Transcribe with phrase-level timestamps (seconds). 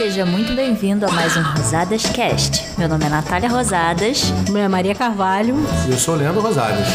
[0.00, 2.64] seja muito bem-vindo a mais um Rosadas Cast.
[2.78, 4.30] Meu nome é Natália Rosadas.
[4.46, 5.56] Meu nome é Maria Carvalho.
[5.86, 6.88] E eu sou o Leandro Rosadas.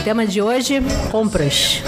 [0.00, 0.80] O tema de hoje,
[1.12, 1.82] compras.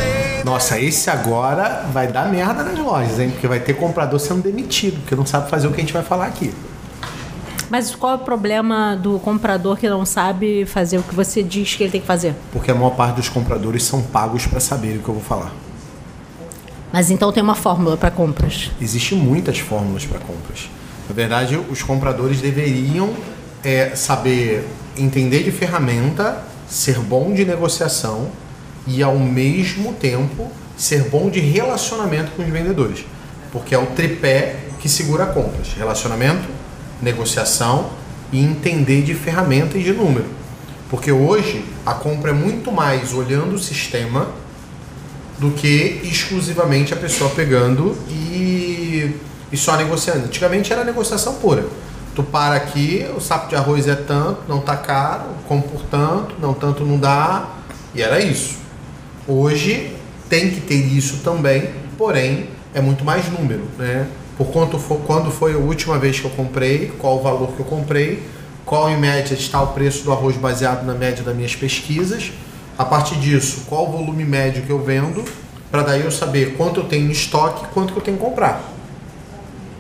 [0.44, 3.30] Nossa, esse agora vai dar merda nas lojas, hein?
[3.30, 6.02] Porque vai ter comprador sendo demitido, porque não sabe fazer o que a gente vai
[6.02, 6.52] falar aqui.
[7.70, 11.76] Mas qual é o problema do comprador que não sabe fazer o que você diz
[11.76, 12.34] que ele tem que fazer?
[12.52, 15.50] Porque a maior parte dos compradores são pagos para saber o que eu vou falar.
[16.92, 18.70] Mas então tem uma fórmula para compras?
[18.80, 20.70] Existem muitas fórmulas para compras.
[21.08, 23.12] Na verdade, os compradores deveriam
[23.62, 24.66] é, saber
[24.96, 28.28] entender de ferramenta, ser bom de negociação
[28.86, 33.04] e, ao mesmo tempo, ser bom de relacionamento com os vendedores.
[33.52, 36.48] Porque é o tripé que segura compras: relacionamento,
[37.02, 37.90] negociação
[38.32, 40.26] e entender de ferramenta e de número.
[40.90, 44.28] Porque hoje a compra é muito mais olhando o sistema
[45.38, 49.14] do que exclusivamente a pessoa pegando e,
[49.52, 50.24] e só negociando.
[50.24, 51.64] Antigamente era negociação pura.
[52.14, 56.34] Tu para aqui, o saco de arroz é tanto, não tá caro, como por tanto,
[56.40, 57.48] não tanto não dá,
[57.94, 58.56] e era isso.
[59.26, 59.94] Hoje
[60.28, 64.08] tem que ter isso também, porém é muito mais número, né?
[64.36, 67.60] Por quanto for, quando foi a última vez que eu comprei, qual o valor que
[67.60, 68.22] eu comprei,
[68.64, 72.32] qual em média está o preço do arroz baseado na média das minhas pesquisas
[72.78, 75.24] a partir disso, qual o volume médio que eu vendo,
[75.68, 78.22] para daí eu saber quanto eu tenho em estoque e quanto que eu tenho que
[78.22, 78.62] comprar.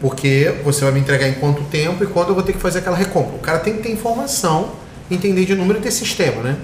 [0.00, 2.80] Porque você vai me entregar em quanto tempo e quando eu vou ter que fazer
[2.80, 3.36] aquela recompra.
[3.36, 4.70] O cara tem que ter informação,
[5.08, 6.56] entender de número e ter sistema, né?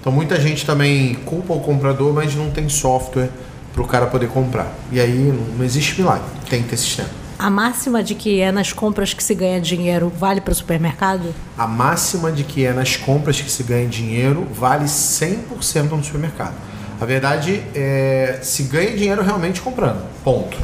[0.00, 3.28] Então muita gente também culpa o comprador, mas não tem software
[3.72, 4.72] para o cara poder comprar.
[4.90, 7.25] E aí não existe milagre, tem que ter sistema.
[7.38, 11.34] A máxima de que é nas compras que se ganha dinheiro vale para o supermercado?
[11.58, 16.54] A máxima de que é nas compras que se ganha dinheiro vale 100% no supermercado.
[16.98, 20.02] A verdade é se ganha dinheiro realmente comprando.
[20.24, 20.56] Ponto.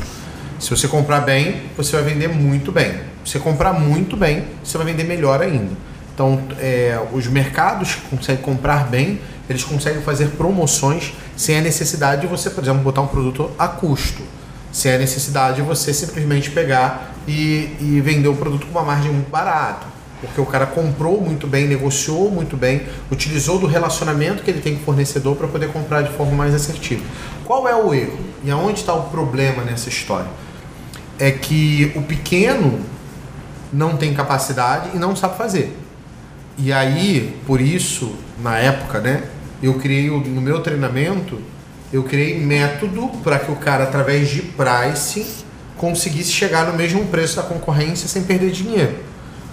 [0.59, 2.93] Se você comprar bem, você vai vender muito bem.
[3.23, 5.77] Se você comprar muito bem, você vai vender melhor ainda.
[6.15, 12.23] Então, é, os mercados que conseguem comprar bem, eles conseguem fazer promoções sem a necessidade
[12.23, 14.23] de você, por exemplo, botar um produto a custo
[14.73, 19.13] sem a necessidade de você simplesmente pegar e, e vender o produto com uma margem
[19.13, 19.87] muito barata.
[20.21, 24.77] Porque o cara comprou muito bem, negociou muito bem, utilizou do relacionamento que ele tem
[24.77, 27.05] com o fornecedor para poder comprar de forma mais assertiva.
[27.45, 28.19] Qual é o erro?
[28.45, 30.31] E aonde está o problema nessa história?
[31.19, 32.81] É que o pequeno
[33.73, 35.77] não tem capacidade e não sabe fazer.
[36.57, 39.25] E aí, por isso, na época, né,
[39.63, 41.41] eu criei no meu treinamento
[41.93, 45.27] eu criei método para que o cara, através de pricing,
[45.77, 48.97] conseguisse chegar no mesmo preço da concorrência sem perder dinheiro.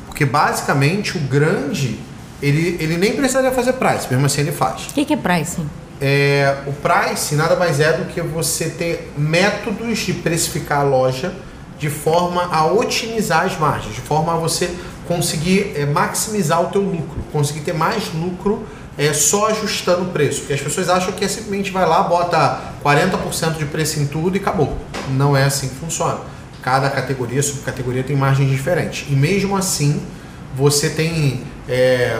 [0.05, 1.99] Porque basicamente o grande,
[2.41, 4.87] ele, ele nem precisaria fazer price, mesmo assim ele faz.
[4.87, 5.67] O que, que é pricing?
[6.01, 11.33] É, o price nada mais é do que você ter métodos de precificar a loja
[11.77, 14.69] de forma a otimizar as margens, de forma a você
[15.07, 18.65] conseguir é, maximizar o teu lucro, conseguir ter mais lucro
[18.99, 20.41] é, só ajustando o preço.
[20.41, 24.35] Porque as pessoas acham que é simplesmente vai lá, bota 40% de preço em tudo
[24.35, 24.77] e acabou.
[25.11, 26.19] Não é assim que funciona.
[26.61, 29.07] Cada categoria, subcategoria tem margens diferentes.
[29.09, 30.01] E mesmo assim,
[30.53, 32.19] você tem é,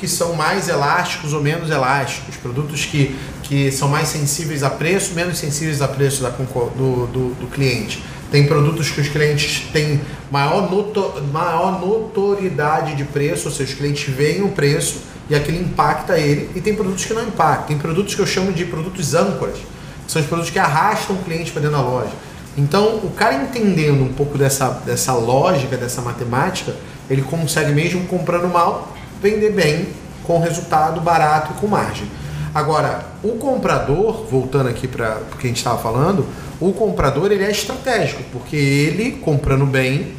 [0.00, 5.12] que são mais elásticos ou menos elásticos, produtos que, que são mais sensíveis a preço,
[5.12, 8.02] menos sensíveis a preço da, do, do, do cliente.
[8.30, 10.00] Tem produtos que os clientes têm
[10.30, 15.58] maior, noto, maior notoriedade de preço, ou seja, os clientes veem o preço e aquilo
[15.58, 16.50] impacta ele.
[16.56, 17.68] E tem produtos que não impactam.
[17.68, 21.20] Tem produtos que eu chamo de produtos âncoras, que são os produtos que arrastam o
[21.20, 22.10] cliente para dentro da loja.
[22.58, 26.74] Então, o cara entendendo um pouco dessa, dessa lógica, dessa matemática,
[27.08, 28.92] ele consegue mesmo comprando mal,
[29.22, 29.88] vender bem,
[30.24, 32.08] com resultado barato e com margem.
[32.52, 36.26] Agora, o comprador, voltando aqui para o que a gente estava falando,
[36.60, 40.14] o comprador ele é estratégico, porque ele, comprando bem,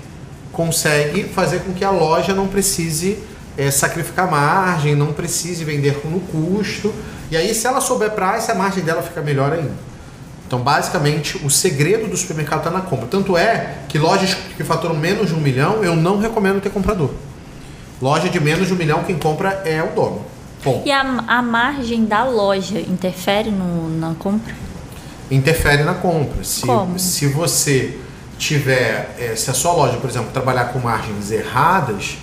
[0.53, 3.19] consegue fazer com que a loja não precise
[3.61, 6.91] é, sacrificar margem, não precise vender no custo.
[7.29, 9.91] E aí, se ela souber price, a margem dela fica melhor ainda.
[10.47, 13.05] Então, basicamente, o segredo do supermercado está na compra.
[13.05, 17.11] Tanto é que lojas que faturam menos de um milhão, eu não recomendo ter comprador.
[18.01, 20.25] Loja de menos de um milhão, quem compra é o dono.
[20.63, 20.81] Bom.
[20.83, 24.55] E a, a margem da loja interfere no, na compra?
[25.29, 26.43] Interfere na compra.
[26.43, 26.97] Se, Como?
[26.97, 27.99] se você
[28.39, 32.17] tiver, é, se a sua loja, por exemplo, trabalhar com margens erradas,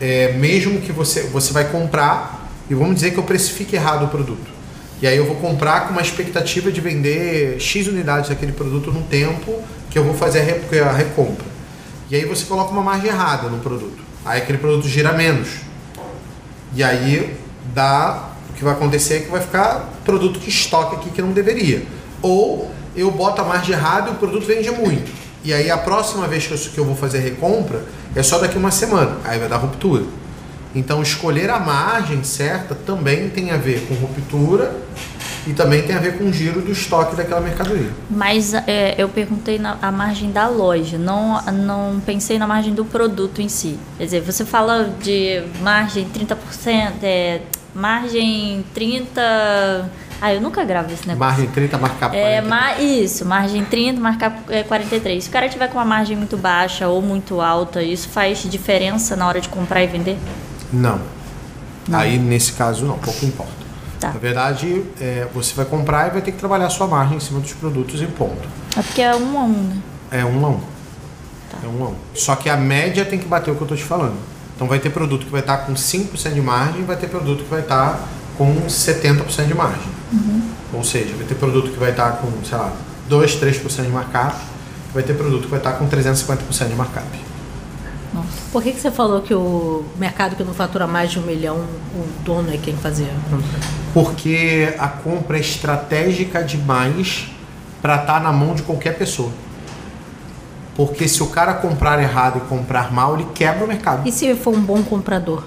[0.00, 4.08] é, mesmo que você, você vai comprar, e vamos dizer que eu precifique errado o
[4.08, 4.52] produto.
[5.02, 9.02] E aí eu vou comprar com uma expectativa de vender X unidades daquele produto no
[9.02, 9.60] tempo
[9.90, 11.46] que eu vou fazer a recompra.
[12.10, 14.02] E aí você coloca uma margem errada no produto.
[14.24, 15.48] Aí aquele produto gira menos.
[16.74, 17.36] E aí
[17.74, 18.30] dá.
[18.50, 21.82] O que vai acontecer é que vai ficar produto que estoca aqui que não deveria.
[22.22, 25.10] Ou eu boto a margem errada e o produto vende muito.
[25.44, 27.82] E aí a próxima vez que eu, que eu vou fazer recompra
[28.16, 29.18] é só daqui uma semana.
[29.24, 30.04] Aí vai dar ruptura.
[30.74, 34.74] Então escolher a margem certa também tem a ver com ruptura
[35.46, 37.90] e também tem a ver com o giro do estoque daquela mercadoria.
[38.10, 42.84] Mas é, eu perguntei na a margem da loja, não, não pensei na margem do
[42.84, 43.78] produto em si.
[43.98, 46.36] Quer dizer, você fala de margem 30%,
[47.02, 47.42] é,
[47.74, 49.84] margem 30%.
[50.20, 51.18] Ah, eu nunca gravo esse negócio.
[51.18, 55.24] Margem 30, marcar É, ma isso, margem 30, marcar é, 43.
[55.24, 59.16] Se o cara tiver com uma margem muito baixa ou muito alta, isso faz diferença
[59.16, 60.16] na hora de comprar e vender?
[60.72, 61.00] Não.
[61.92, 63.52] Aí nesse caso não, pouco importa.
[64.00, 64.08] Tá.
[64.08, 67.20] Na verdade, é, você vai comprar e vai ter que trabalhar a sua margem em
[67.20, 68.48] cima dos produtos em ponto.
[68.76, 69.76] É porque é um a um, né?
[70.10, 70.60] É um a um.
[71.62, 71.94] É um a um.
[72.14, 74.16] Só que a média tem que bater o que eu estou te falando.
[74.54, 77.50] Então vai ter produto que vai estar com 5% de margem, vai ter produto que
[77.50, 78.00] vai estar
[78.36, 79.93] com 70% de margem.
[80.72, 82.72] Ou seja, vai ter produto que vai estar com, sei lá,
[83.08, 84.36] 2, 3% de markup,
[84.92, 87.24] vai ter produto que vai estar com 350% de markup.
[88.52, 91.56] Por que, que você falou que o mercado que não fatura mais de um milhão,
[91.56, 93.60] o dono é quem fazia a compra?
[93.92, 97.28] Porque a compra é estratégica demais
[97.82, 99.32] para estar na mão de qualquer pessoa.
[100.76, 104.06] Porque se o cara comprar errado e comprar mal, ele quebra o mercado.
[104.08, 105.44] E se for um bom comprador?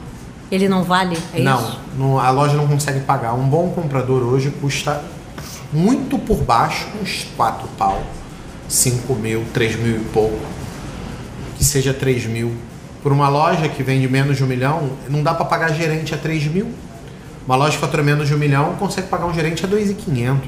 [0.51, 1.17] Ele não vale?
[1.33, 1.79] É não, isso?
[1.97, 3.33] não, a loja não consegue pagar.
[3.33, 5.03] Um bom comprador hoje custa
[5.73, 8.01] muito por baixo, uns 4 pau,
[8.67, 10.39] 5 mil, 3 mil e pouco.
[11.57, 12.53] Que seja 3 mil.
[13.03, 16.17] Por uma loja que vende menos de um milhão, não dá para pagar gerente a
[16.17, 16.71] 3 mil.
[17.45, 20.39] Uma loja que fatura menos de um milhão consegue pagar um gerente a 2.500.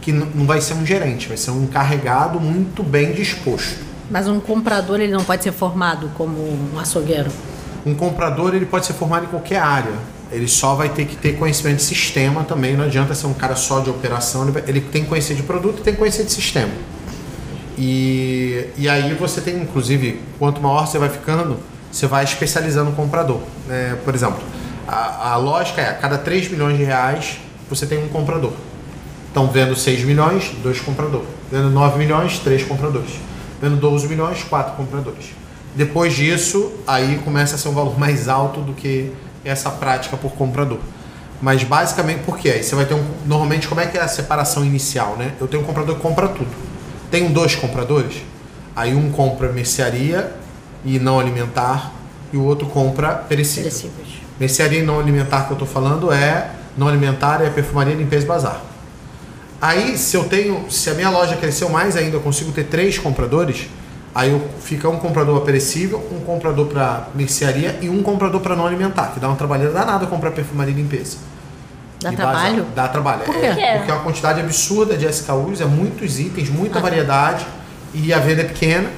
[0.00, 3.78] Que não vai ser um gerente, vai ser um encarregado muito bem disposto.
[4.10, 7.30] Mas um comprador ele não pode ser formado como um açougueiro.
[7.84, 9.92] Um comprador ele pode ser formado em qualquer área.
[10.32, 12.76] Ele só vai ter que ter conhecimento de sistema também.
[12.76, 14.48] Não adianta ser um cara só de operação.
[14.66, 16.72] Ele, tem que conhecer de produto e tem que conhecer de sistema.
[17.76, 21.58] E, e aí você tem, inclusive, quanto maior você vai ficando,
[21.90, 23.40] você vai especializando o comprador.
[23.68, 23.98] né?
[24.04, 24.38] por exemplo,
[24.88, 27.38] a, a lógica é a cada 3 milhões de reais
[27.68, 28.52] você tem um comprador.
[29.30, 31.26] Então, vendo 6 milhões, dois compradores.
[31.50, 33.10] Vendo 9 milhões, três compradores.
[33.60, 35.26] Vendo 12 milhões, quatro compradores.
[35.74, 39.12] Depois disso, aí começa a ser um valor mais alto do que
[39.44, 40.78] essa prática por comprador.
[41.42, 42.50] Mas basicamente, por quê?
[42.50, 43.04] Aí você vai ter um.
[43.26, 45.32] Normalmente, como é que é a separação inicial, né?
[45.40, 46.50] Eu tenho um comprador que compra tudo.
[47.10, 48.22] Tenho dois compradores,
[48.74, 50.32] aí um compra mercearia
[50.84, 51.92] e não alimentar,
[52.32, 53.64] e o outro compra perecível.
[53.64, 54.08] Perecíveis.
[54.38, 58.28] Mercearia e não alimentar que eu tô falando é não alimentar é perfumaria, limpeza e
[58.28, 58.62] bazar.
[59.60, 62.98] Aí, se eu tenho, se a minha loja cresceu mais ainda, eu consigo ter três
[62.98, 63.68] compradores,
[64.14, 69.08] aí fica um comprador perecível, um comprador para mercearia e um comprador para não alimentar,
[69.12, 71.16] que dá uma trabalheira danada comprar perfumaria e limpeza.
[72.00, 72.56] Dá E trabalho?
[72.62, 72.74] bazar.
[72.74, 73.22] Dá trabalho.
[73.24, 73.78] Por É, quê?
[73.78, 77.46] porque é uma quantidade absurda de SKUs, é muitos itens, muita variedade
[77.94, 78.90] e a venda é pequena,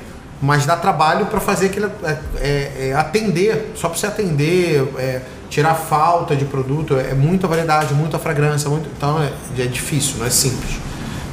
[0.43, 5.23] mas dá trabalho para fazer aquilo, é, é, é, atender, só para você atender, é,
[5.49, 9.31] tirar falta de produto, é muita variedade, muita fragrância, muito, então é,
[9.63, 10.77] é difícil, não é simples.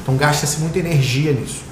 [0.01, 1.63] Então gasta-se muita energia nisso.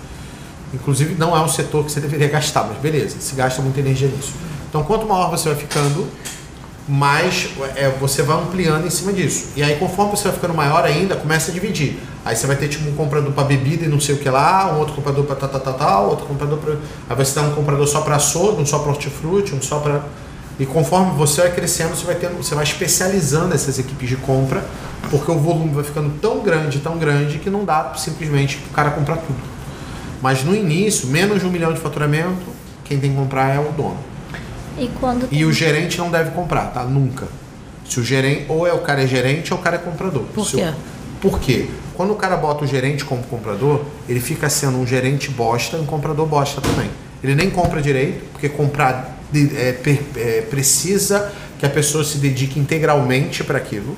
[0.74, 4.08] Inclusive não é um setor que você deveria gastar, mas beleza, se gasta muita energia
[4.08, 4.34] nisso.
[4.70, 6.08] Então quanto maior você vai ficando,
[6.88, 9.50] mais é, você vai ampliando em cima disso.
[9.56, 12.00] E aí, conforme você vai ficando maior ainda, começa a dividir.
[12.26, 14.74] Aí você vai ter tipo um comprador para bebida e não sei o que lá,
[14.74, 16.74] um outro comprador para tal, tal, tal, tal, outro comprador para.
[17.10, 20.04] Aí você tem um comprador só para açougue, um só para hortifruti, um só para.
[20.60, 24.64] E conforme você vai crescendo, você vai tendo, você vai especializando essas equipes de compra,
[25.10, 28.92] porque o volume vai ficando tão grande, tão grande, que não dá simplesmente o cara
[28.92, 29.40] comprar tudo.
[30.22, 32.42] Mas no início, menos de um milhão de faturamento,
[32.86, 33.98] quem tem que comprar é o dono.
[34.78, 36.84] E quando E o gerente não deve comprar, tá?
[36.84, 37.28] Nunca.
[37.88, 40.24] Se o gerente, ou é o cara é gerente ou o cara é comprador.
[40.34, 40.58] Por quê?
[40.64, 41.66] o- por quê?
[41.96, 45.80] Quando o cara bota o gerente como comprador, ele fica sendo um gerente bosta e
[45.82, 46.90] um comprador bosta também.
[47.24, 49.76] Ele nem compra direito, porque comprar é,
[50.18, 53.96] é, precisa que a pessoa se dedique integralmente para aquilo.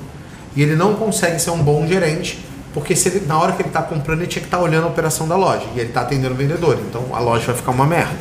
[0.54, 2.38] E ele não consegue ser um bom gerente,
[2.74, 4.88] porque se ele, na hora que ele está comprando, ele tinha que estar olhando a
[4.88, 5.64] operação da loja.
[5.76, 6.76] E ele está atendendo o vendedor.
[6.88, 8.18] Então a loja vai ficar uma merda.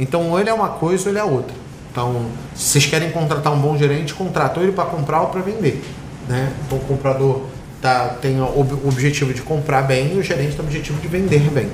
[0.00, 1.54] Então ou ele é uma coisa ou ele é outra.
[1.90, 5.84] Então, se vocês querem contratar um bom gerente, contratam ele para comprar ou para vender.
[6.26, 6.50] Né?
[6.64, 7.42] Então o comprador
[7.82, 11.50] tá, tem o objetivo de comprar bem e o gerente tem o objetivo de vender
[11.50, 11.68] bem.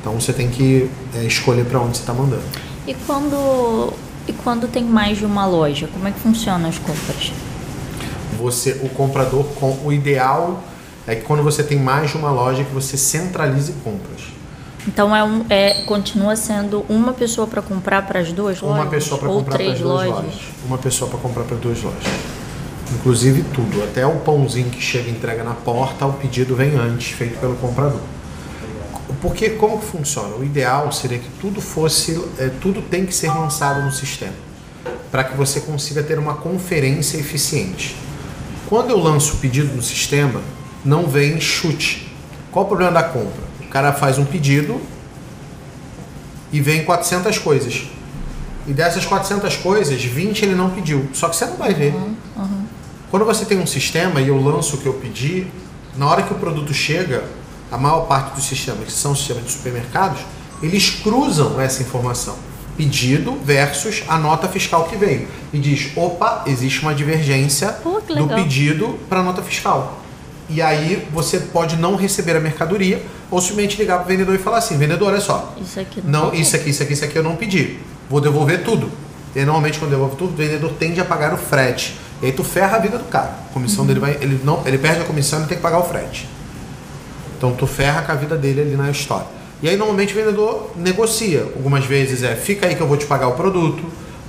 [0.00, 2.42] Então você tem que é, escolher para onde você está mandando.
[2.86, 3.92] E quando
[4.26, 7.32] e quando tem mais de uma loja, como é que funcionam as compras?
[8.38, 10.62] Você, o comprador, com o ideal
[11.10, 14.20] é que quando você tem mais de uma loja que você centralize compras.
[14.86, 18.90] Então é um é continua sendo uma pessoa para comprar para as duas lojas Uma
[18.90, 20.14] pessoa para comprar para as duas lojas?
[20.14, 20.40] lojas.
[20.64, 22.04] Uma pessoa para comprar para duas lojas.
[22.94, 27.10] Inclusive tudo, até o pãozinho que chega e entrega na porta, o pedido vem antes,
[27.10, 28.00] feito pelo comprador.
[29.20, 30.36] Porque como que funciona?
[30.36, 34.32] O ideal seria que tudo fosse, é, tudo tem que ser lançado no sistema,
[35.10, 37.96] para que você consiga ter uma conferência eficiente.
[38.68, 40.40] Quando eu lanço o pedido no sistema,
[40.84, 42.10] não vem chute.
[42.50, 43.42] Qual o problema da compra?
[43.60, 44.80] O cara faz um pedido
[46.52, 47.84] e vem 400 coisas.
[48.66, 51.08] E dessas 400 coisas, 20 ele não pediu.
[51.12, 51.94] Só que você não vai ver.
[51.94, 52.64] Uhum, uhum.
[53.10, 55.46] Quando você tem um sistema e eu lanço o que eu pedi,
[55.96, 57.24] na hora que o produto chega,
[57.70, 60.20] a maior parte dos sistemas, que são sistemas de supermercados,
[60.62, 62.36] eles cruzam essa informação.
[62.76, 65.28] Pedido versus a nota fiscal que veio.
[65.52, 69.99] E diz, opa, existe uma divergência que do pedido para a nota fiscal.
[70.50, 74.38] E aí você pode não receber a mercadoria ou simplesmente ligar para o vendedor e
[74.38, 76.40] falar assim, vendedor, olha só, Isso aqui não, pode.
[76.40, 77.78] isso aqui, isso aqui, isso aqui eu não pedi.
[78.08, 78.90] Vou devolver tudo.
[79.34, 81.96] E normalmente quando devolve tudo, o vendedor tende a pagar o frete.
[82.20, 83.30] E aí tu ferra a vida do cara.
[83.48, 84.18] A comissão dele vai.
[84.20, 86.28] Ele, não, ele perde a comissão e ele tem que pagar o frete.
[87.38, 89.26] Então tu ferra com a vida dele ali na história.
[89.62, 91.42] E aí normalmente o vendedor negocia.
[91.54, 93.84] Algumas vezes é fica aí que eu vou te pagar o produto.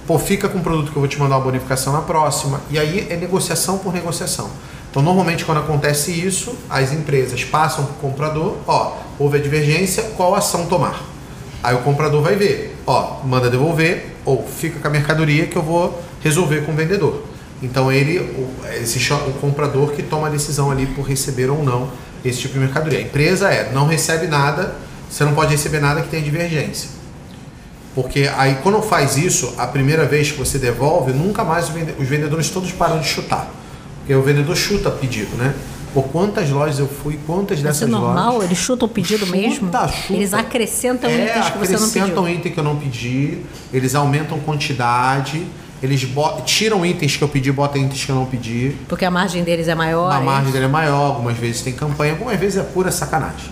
[0.05, 2.61] Pô, fica com o produto que eu vou te mandar uma bonificação na próxima.
[2.69, 4.49] E aí é negociação por negociação.
[4.91, 10.03] Então normalmente quando acontece isso, as empresas passam para o comprador, ó, houve a divergência,
[10.17, 11.01] qual ação tomar?
[11.63, 15.61] Aí o comprador vai ver, ó, manda devolver ou fica com a mercadoria que eu
[15.61, 17.23] vou resolver com o vendedor.
[17.63, 21.89] Então ele, o, o comprador que toma a decisão ali por receber ou não
[22.25, 22.99] esse tipo de mercadoria.
[22.99, 24.75] A empresa é, não recebe nada,
[25.09, 26.89] você não pode receber nada que tenha divergência.
[27.95, 32.49] Porque aí quando faz isso, a primeira vez que você devolve, nunca mais os vendedores
[32.49, 33.60] todos param de chutar.
[34.01, 35.53] Porque o vendedor chuta pedido, né?
[35.93, 38.33] Por quantas lojas eu fui, quantas Isso é dessas normal?
[38.35, 38.45] lojas...
[38.45, 39.65] Eles chutam o pedido Chuta, mesmo?
[39.67, 39.93] chuta.
[40.09, 42.39] Eles acrescentam É, itens que você não acrescentam pediu.
[42.39, 43.39] item que eu não pedi,
[43.73, 45.45] eles aumentam quantidade,
[45.83, 46.07] eles
[46.45, 48.75] tiram itens que eu pedi, botam itens que eu não pedi.
[48.87, 50.11] Porque a margem deles é maior.
[50.13, 53.51] A é margem dele é maior, algumas vezes tem campanha, algumas vezes é pura sacanagem.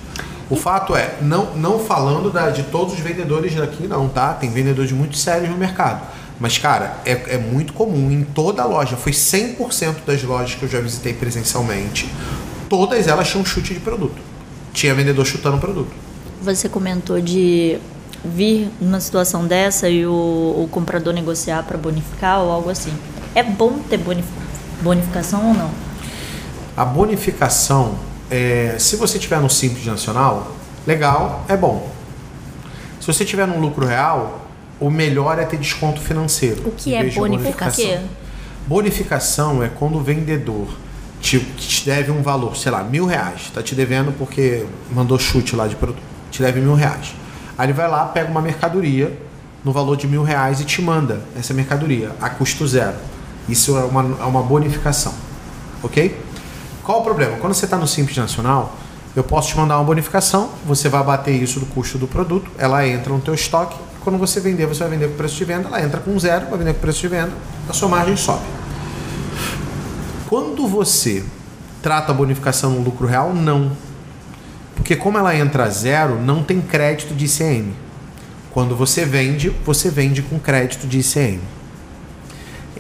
[0.50, 4.34] O fato é, não, não falando da- de todos os vendedores daqui, não, tá?
[4.34, 6.01] Tem vendedores muito sérios no mercado.
[6.39, 10.69] Mas, cara, é, é muito comum em toda loja, foi 100% das lojas que eu
[10.69, 12.10] já visitei presencialmente,
[12.69, 14.22] todas elas tinham chute de produto.
[14.74, 15.91] Tinha vendedor chutando o produto.
[16.41, 17.77] Você comentou de
[18.24, 22.93] vir numa situação dessa e o, o comprador negociar para bonificar ou algo assim.
[23.36, 24.25] É bom ter bonif-
[24.81, 25.69] bonificação ou não?
[26.77, 27.96] A bonificação,
[28.31, 30.51] é, se você tiver no Simples Nacional,
[30.88, 31.89] legal, é bom.
[33.01, 34.49] Se você tiver no lucro real,
[34.79, 36.67] o melhor é ter desconto financeiro.
[36.67, 37.86] O que é bonificação?
[37.86, 38.00] Quê?
[38.67, 40.67] Bonificação é quando o vendedor
[41.21, 43.41] te, que te deve um valor, sei lá, mil reais.
[43.48, 46.01] Está te devendo porque mandou chute lá de produto.
[46.31, 47.13] Te deve mil reais.
[47.57, 49.17] Aí ele vai lá, pega uma mercadoria
[49.63, 52.95] no valor de mil reais e te manda essa mercadoria a custo zero.
[53.50, 55.13] Isso é uma, é uma bonificação.
[55.83, 56.17] Ok?
[56.83, 57.38] Qual o problema?
[57.38, 58.77] Quando você está no Simples Nacional,
[59.15, 62.88] eu posso te mandar uma bonificação, você vai bater isso do custo do produto, ela
[62.88, 65.82] entra no teu estoque, quando você vender, você vai vender com preço de venda, ela
[65.82, 67.32] entra com zero, vai vender com preço de venda,
[67.68, 68.44] a sua margem sobe.
[70.27, 71.24] Quando você
[71.82, 73.72] trata a bonificação no lucro real, não.
[74.75, 77.74] Porque como ela entra a zero, não tem crédito de ICM.
[78.51, 81.39] Quando você vende, você vende com crédito de ICM.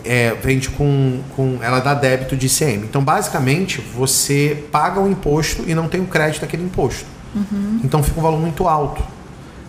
[0.05, 1.59] É, vende com, com.
[1.61, 2.85] Ela dá débito de ICM.
[2.85, 7.05] Então, basicamente, você paga o imposto e não tem o crédito daquele imposto.
[7.83, 9.03] Então fica um valor muito alto.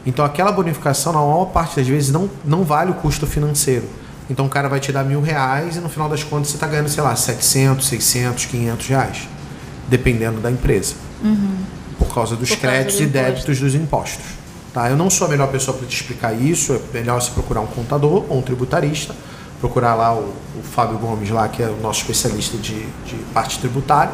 [0.05, 3.85] Então aquela bonificação, na maior parte das vezes, não, não vale o custo financeiro.
[4.31, 6.67] Então o cara vai te dar mil reais e no final das contas você está
[6.67, 9.29] ganhando, sei lá, 700, 600, 500 reais.
[9.89, 10.95] Dependendo da empresa.
[11.99, 14.25] Por causa dos Por causa créditos do e débitos dos impostos.
[14.73, 14.89] Tá?
[14.89, 16.73] Eu não sou a melhor pessoa para te explicar isso.
[16.73, 19.15] É melhor você procurar um contador ou um tributarista.
[19.61, 23.59] Procurar lá o, o Fábio Gomes, lá, que é o nosso especialista de, de parte
[23.59, 24.13] tributária.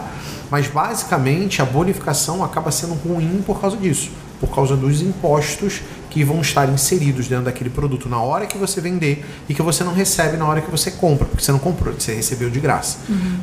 [0.50, 4.10] Mas basicamente a bonificação acaba sendo ruim por causa disso.
[4.40, 8.80] Por causa dos impostos que vão estar inseridos dentro daquele produto na hora que você
[8.80, 11.94] vender e que você não recebe na hora que você compra, porque você não comprou,
[11.98, 12.98] você recebeu de graça.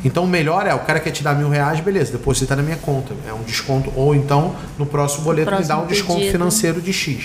[0.05, 2.77] Então o melhor é, o cara quer te dar mil reais, beleza, deposita na minha
[2.77, 3.13] conta.
[3.27, 3.91] É um desconto.
[3.95, 6.31] Ou então, no próximo boleto, me dá próximo um desconto pedido.
[6.31, 7.23] financeiro de X.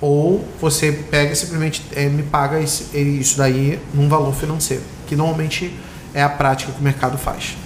[0.00, 5.16] Ou você pega e simplesmente eh, me paga esse- isso daí num valor financeiro, que
[5.16, 5.74] normalmente
[6.12, 7.56] é a prática que o mercado faz.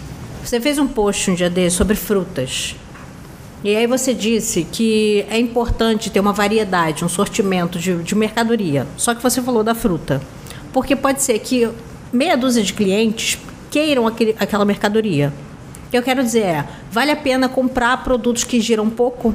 [0.45, 2.77] Você fez um post um dia desse sobre frutas.
[3.63, 8.87] E aí você disse que é importante ter uma variedade, um sortimento de, de mercadoria.
[8.97, 10.21] Só que você falou da fruta.
[10.73, 11.69] Porque pode ser que
[12.13, 13.39] meia dúzia de clientes
[13.71, 15.33] queiram aquele, aquela mercadoria.
[15.87, 19.35] O que eu quero dizer é, vale a pena comprar produtos que giram pouco?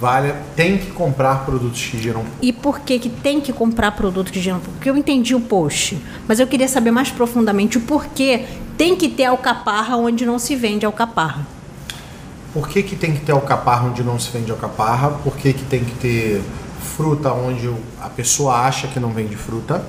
[0.00, 4.32] Vale, tem que comprar produtos que geram E por que, que tem que comprar produtos
[4.32, 4.72] que giram pouco?
[4.72, 8.44] Porque eu entendi o post, mas eu queria saber mais profundamente o porquê
[8.76, 11.53] tem que ter alcaparra onde não se vende alcaparra.
[12.54, 15.64] Por que, que tem que ter alcaparra onde não se vende alcaparra, por que, que
[15.64, 16.42] tem que ter
[16.96, 17.68] fruta onde
[18.00, 19.84] a pessoa acha que não vende fruta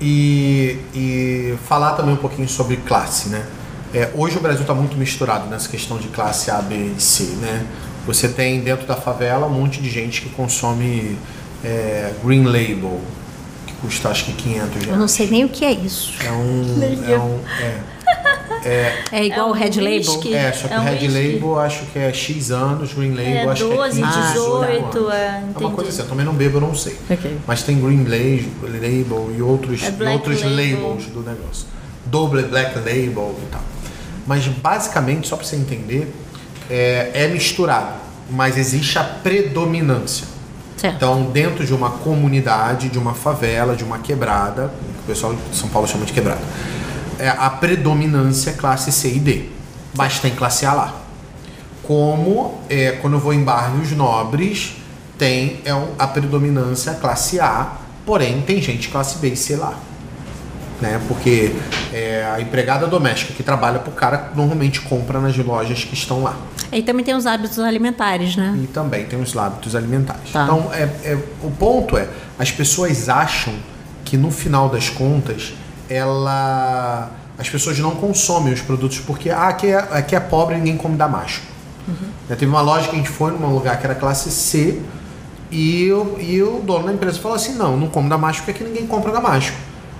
[0.00, 3.44] e, e falar também um pouquinho sobre classe, né?
[3.92, 7.24] É, hoje o Brasil está muito misturado nessa questão de classe A, B e C,
[7.40, 7.66] né?
[8.06, 11.18] Você tem dentro da favela um monte de gente que consome
[11.64, 13.00] é, Green Label,
[13.66, 14.88] que custa acho que 500 reais.
[14.88, 16.14] Eu não sei nem o que é isso.
[16.24, 16.80] É um...
[17.06, 17.80] é, um é,
[18.64, 20.28] é, é igual É o um Red whisky.
[20.30, 20.38] Label?
[20.48, 21.32] é, só que É um Red whisky.
[21.34, 24.98] Label acho que é X anos, Green Label É acho 12, que é 15, 18,
[24.98, 25.14] anos.
[25.14, 26.96] é, É uma coisa assim, eu também não bebo, eu não sei.
[27.10, 27.36] Ok.
[27.46, 30.56] Mas tem Green La- Label e outros, É e outros Label.
[30.88, 31.66] labels do negócio.
[32.06, 33.62] Double Black Label e tal.
[34.26, 36.12] Mas basicamente, só para você entender,
[36.70, 37.94] é, é misturado,
[38.30, 40.26] mas existe a predominância.
[40.76, 40.96] Certo.
[40.96, 45.56] Então, dentro de uma comunidade, de uma favela, de uma quebrada, que o pessoal de
[45.56, 46.81] São Paulo chama de quebrada, é
[47.38, 49.48] a predominância é classe C e D,
[49.96, 50.96] mas tem classe A lá.
[51.82, 54.76] Como é, quando eu vou em bairros nobres,
[55.18, 59.74] tem é, a predominância classe A, porém tem gente classe B e C lá.
[60.80, 61.00] Né?
[61.06, 61.54] Porque
[61.92, 66.36] é, a empregada doméstica que trabalha pro cara normalmente compra nas lojas que estão lá.
[66.72, 68.58] E também tem os hábitos alimentares, né?
[68.62, 70.32] E também tem os hábitos alimentares.
[70.32, 70.44] Tá.
[70.44, 73.54] Então, é, é- o ponto é, as pessoas acham
[74.04, 75.52] que no final das contas,
[75.92, 80.76] ela, as pessoas não consomem os produtos porque ah, aqui, é, aqui é pobre ninguém
[80.76, 81.44] come damasco.
[82.28, 84.80] Já teve uma loja que a gente foi num lugar que era classe C
[85.50, 88.64] e, o- e o dono da empresa falou assim, não, não como damasco porque aqui
[88.70, 89.56] ninguém compra damasco.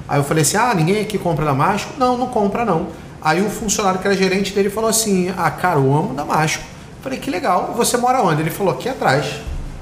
[0.08, 1.90] Aí eu falei assim, ah, ninguém aqui compra damasco?
[1.99, 2.88] Não, não compra não.
[3.20, 6.62] Aí o funcionário que era gerente dele falou assim, ah, cara, eu amo damasco.
[6.62, 8.40] Eu falei, que legal, você mora onde?
[8.42, 9.26] Ele falou, aqui atrás.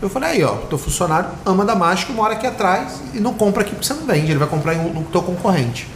[0.01, 3.73] Eu falei, aí ó, teu funcionário ama damasco, mora aqui atrás e não compra aqui
[3.75, 5.87] porque você não vende, ele vai comprar em um- no teu concorrente.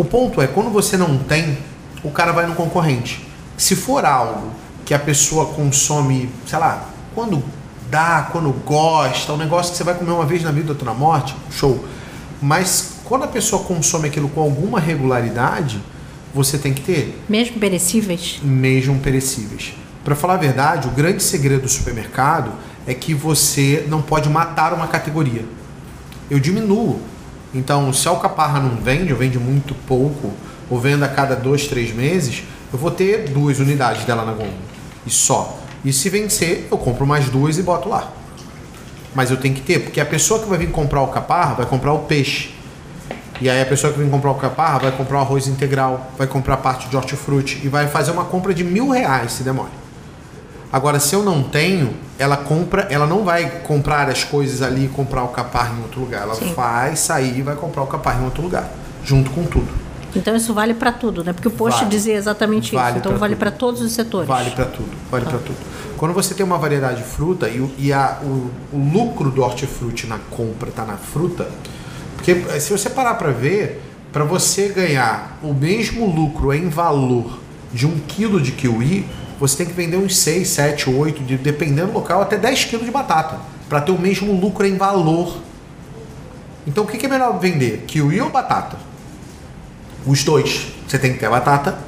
[0.00, 1.58] O ponto é, quando você não tem,
[2.02, 3.22] o cara vai no concorrente.
[3.58, 4.50] Se for algo
[4.82, 7.44] que a pessoa consome, sei lá, quando
[7.90, 10.94] dá, quando gosta, um negócio que você vai comer uma vez na vida, outra na
[10.94, 11.84] morte, show.
[12.40, 15.78] Mas quando a pessoa consome aquilo com alguma regularidade,
[16.34, 18.40] você tem que ter Mesmo perecíveis?
[18.42, 19.74] mesmo perecíveis.
[20.02, 22.52] Para falar a verdade, o grande segredo do supermercado
[22.86, 25.44] é que você não pode matar uma categoria.
[26.30, 27.02] Eu diminuo.
[27.54, 30.32] Então, se a alcaparra não vende, ou vende muito pouco,
[30.68, 34.70] ou vende a cada dois, três meses, eu vou ter duas unidades dela na gôndola.
[35.04, 35.58] E só.
[35.84, 38.12] E se vencer, eu compro mais duas e boto lá.
[39.14, 41.66] Mas eu tenho que ter, porque a pessoa que vai vir comprar o alcaparra vai
[41.66, 42.54] comprar o peixe.
[43.40, 46.26] E aí a pessoa que vem comprar o alcaparra vai comprar o arroz integral, vai
[46.26, 49.79] comprar parte de hortifruti e vai fazer uma compra de mil reais se demora.
[50.72, 54.88] Agora, se eu não tenho, ela compra, ela não vai comprar as coisas ali e
[54.88, 56.22] comprar o alcaparra em outro lugar.
[56.22, 56.52] Ela Sim.
[56.54, 58.70] vai sair e vai comprar o alcaparra em outro lugar,
[59.04, 59.68] junto com tudo.
[60.14, 61.32] Então isso vale para tudo, né?
[61.32, 61.90] Porque o post Vale.
[61.90, 62.98] dizia exatamente Vale isso.
[62.98, 64.26] Então vale para todos os setores.
[64.28, 65.56] Vale para tudo, vale para tudo.
[65.96, 69.42] Quando você tem uma variedade de fruta e, o- e a- o, o lucro do
[69.42, 71.48] hortifruti na compra está na fruta,
[72.16, 77.38] porque eh, se você parar para ver, para você ganhar o mesmo lucro em valor
[77.72, 79.06] de um quilo de kiwi,
[79.40, 82.84] você tem que vender uns 6, 7, 8, de- dependendo do local, até 10 quilos
[82.84, 83.38] de batata,
[83.70, 85.38] para ter o mesmo lucro em valor.
[86.66, 88.76] Então o que é melhor vender, kiwi ou batata?
[90.06, 90.68] Os dois.
[90.86, 91.78] Você tem que ter a batata,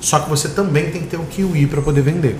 [0.00, 2.38] só que você também tem que ter o kiwi para poder vender.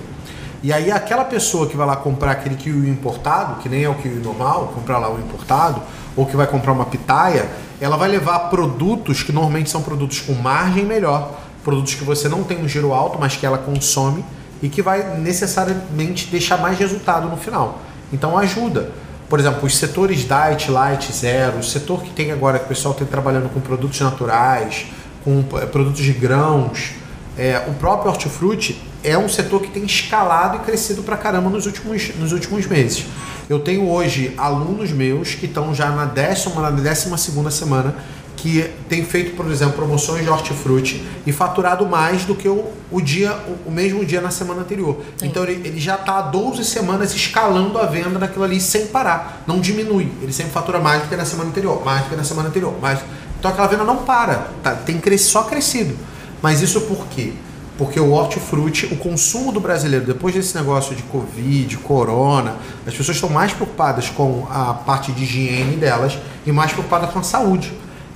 [0.62, 3.94] E aí aquela pessoa que vai lá comprar aquele kiwi importado, que nem é o
[3.96, 5.82] kiwi normal, comprar lá o importado,
[6.16, 7.46] ou que vai comprar uma pitaia,
[7.80, 12.42] ela vai levar produtos que normalmente são produtos com margem melhor, produtos que você não
[12.42, 14.24] tem um giro alto, mas que ela consome
[14.62, 17.82] e que vai necessariamente deixar mais resultado no final.
[18.12, 18.92] Então ajuda.
[19.28, 22.92] Por exemplo, os setores diet, light, zero, o setor que tem agora, que o pessoal
[22.92, 24.86] está trabalhando com produtos naturais,
[25.24, 26.92] com eh, produtos de grãos,
[27.36, 31.64] é, o próprio hortifruti é um setor que tem escalado e crescido pra caramba nos
[31.66, 33.06] últimos, nos últimos meses.
[33.48, 37.96] Eu tenho hoje alunos meus que estão já na décima, na décima segunda semana
[38.42, 43.00] que tem feito, por exemplo, promoções de hortifruti e faturado mais do que o, o
[43.00, 45.00] dia, o, o mesmo dia na semana anterior.
[45.22, 49.44] Então ele, ele já está há 12 semanas escalando a venda daquilo ali sem parar.
[49.46, 50.10] Não diminui.
[50.20, 52.74] Ele sempre fatura mais do que na semana anterior, mais do que na semana anterior.
[52.82, 52.98] Mais...
[53.38, 54.48] Então aquela venda não para.
[54.60, 54.74] Tá?
[54.74, 55.20] Tem cres...
[55.20, 55.96] só crescido.
[56.42, 57.34] Mas isso por quê?
[57.78, 63.16] Porque o hortifruti, o consumo do brasileiro, depois desse negócio de Covid, corona, as pessoas
[63.16, 67.72] estão mais preocupadas com a parte de higiene delas e mais preocupadas com a saúde.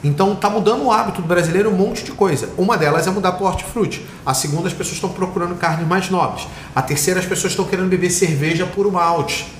[0.07, 2.49] Então tá mudando o hábito do brasileiro um monte de coisa.
[2.57, 4.07] Uma delas é mudar para o hortifruti.
[4.25, 6.47] A segunda, as pessoas estão procurando carnes mais nobres.
[6.75, 9.53] A terceira, as pessoas estão querendo beber cerveja puro malte.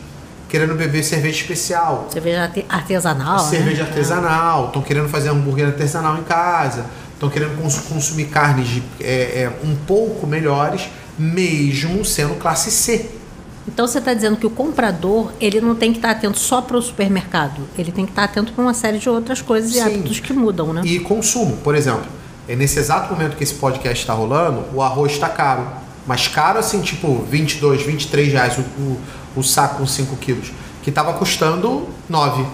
[0.49, 2.07] Querendo beber cerveja especial.
[2.13, 3.41] Cerveja arte- artesanal.
[3.41, 3.89] cerveja né?
[3.89, 9.43] artesanal, estão querendo fazer hambúrguer artesanal em casa, estão querendo cons- consumir carnes de- é,
[9.43, 10.83] é, um pouco melhores,
[11.19, 13.11] mesmo sendo classe C.
[13.69, 16.77] Então você está dizendo que o comprador ele não tem que estar atento só para
[16.77, 19.79] o supermercado, ele tem que estar atento para uma série de outras coisas Sim.
[19.79, 20.83] e hábitos que mudam, né?
[20.85, 22.07] E consumo, por exemplo,
[22.49, 25.67] é nesse exato momento que esse podcast está rolando, o arroz está caro.
[26.07, 29.01] Mas caro assim, tipo 22, 23 reais o, o,
[29.37, 30.53] o saco com 5 quilos.
[30.83, 32.47] Que estava custando 9,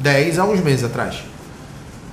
[0.00, 1.22] 10 há uns meses atrás.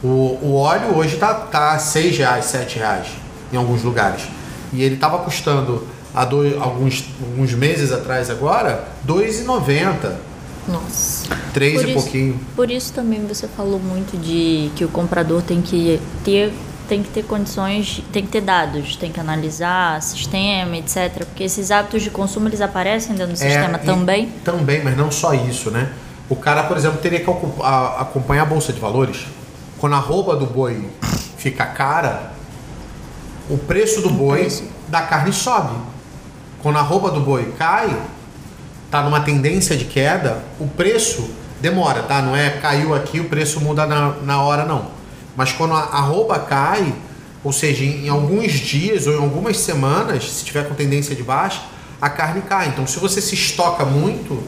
[0.03, 3.07] O, o óleo hoje tá, tá 6 reais, 7 reais
[3.51, 4.23] em alguns lugares.
[4.71, 10.13] E ele estava custando há dois, alguns, alguns meses atrás agora, 2,90.
[10.67, 11.27] Nossa.
[11.53, 12.39] 3 Por e isso- pouquinho.
[12.55, 16.53] Por isso também você falou muito de que o comprador tem que ter
[16.87, 21.23] tem que ter condições, tem que ter dados, tem que analisar sistema, etc.
[21.25, 24.27] Porque esses hábitos de consumo eles aparecem dentro do sistema É, e- também.
[24.43, 25.89] Também, mas não só isso, né?
[26.29, 29.25] O cara, por exemplo, teria que acompanhar a bolsa de valores.
[29.79, 30.85] Quando a roupa do boi
[31.37, 32.33] fica cara,
[33.49, 34.47] o preço do boi
[34.89, 35.73] da carne sobe.
[36.63, 37.93] Quando a roupa do boi cai,
[38.89, 42.21] tá numa tendência de queda, o preço demora, tá?
[42.21, 44.87] Não é caiu aqui, o preço muda na, na hora, não.
[45.35, 46.95] Mas quando a, a roupa cai,
[47.43, 51.21] ou seja, em, em alguns dias ou em algumas semanas, se tiver com tendência de
[51.21, 51.61] baixa,
[52.01, 52.69] a carne cai.
[52.69, 54.41] Então, se você se estoca muito,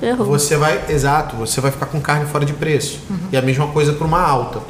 [0.00, 0.26] Ferrou.
[0.26, 3.00] você vai, exato, você vai ficar com carne fora de preço.
[3.30, 4.60] E a mesma coisa para uma alta.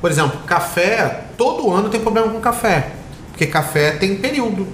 [0.00, 2.92] Por exemplo, café, todo ano tem problema com café.
[3.30, 4.68] Porque café tem período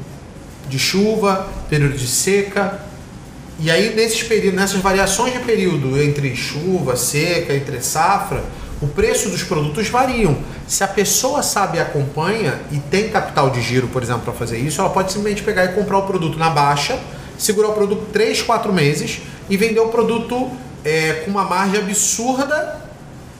[0.68, 2.80] de chuva, período de seca.
[3.58, 8.44] E aí nesses períodos, nessas variações de período entre chuva, seca, entre safra,
[8.80, 10.38] o preço dos produtos variam.
[10.66, 14.58] Se a pessoa sabe e acompanha e tem capital de giro, por exemplo, para fazer
[14.58, 16.98] isso, ela pode simplesmente pegar e comprar o produto na baixa,
[17.36, 20.50] segurar o produto 3, 4 meses e vender o produto
[20.84, 22.87] é, com uma margem absurda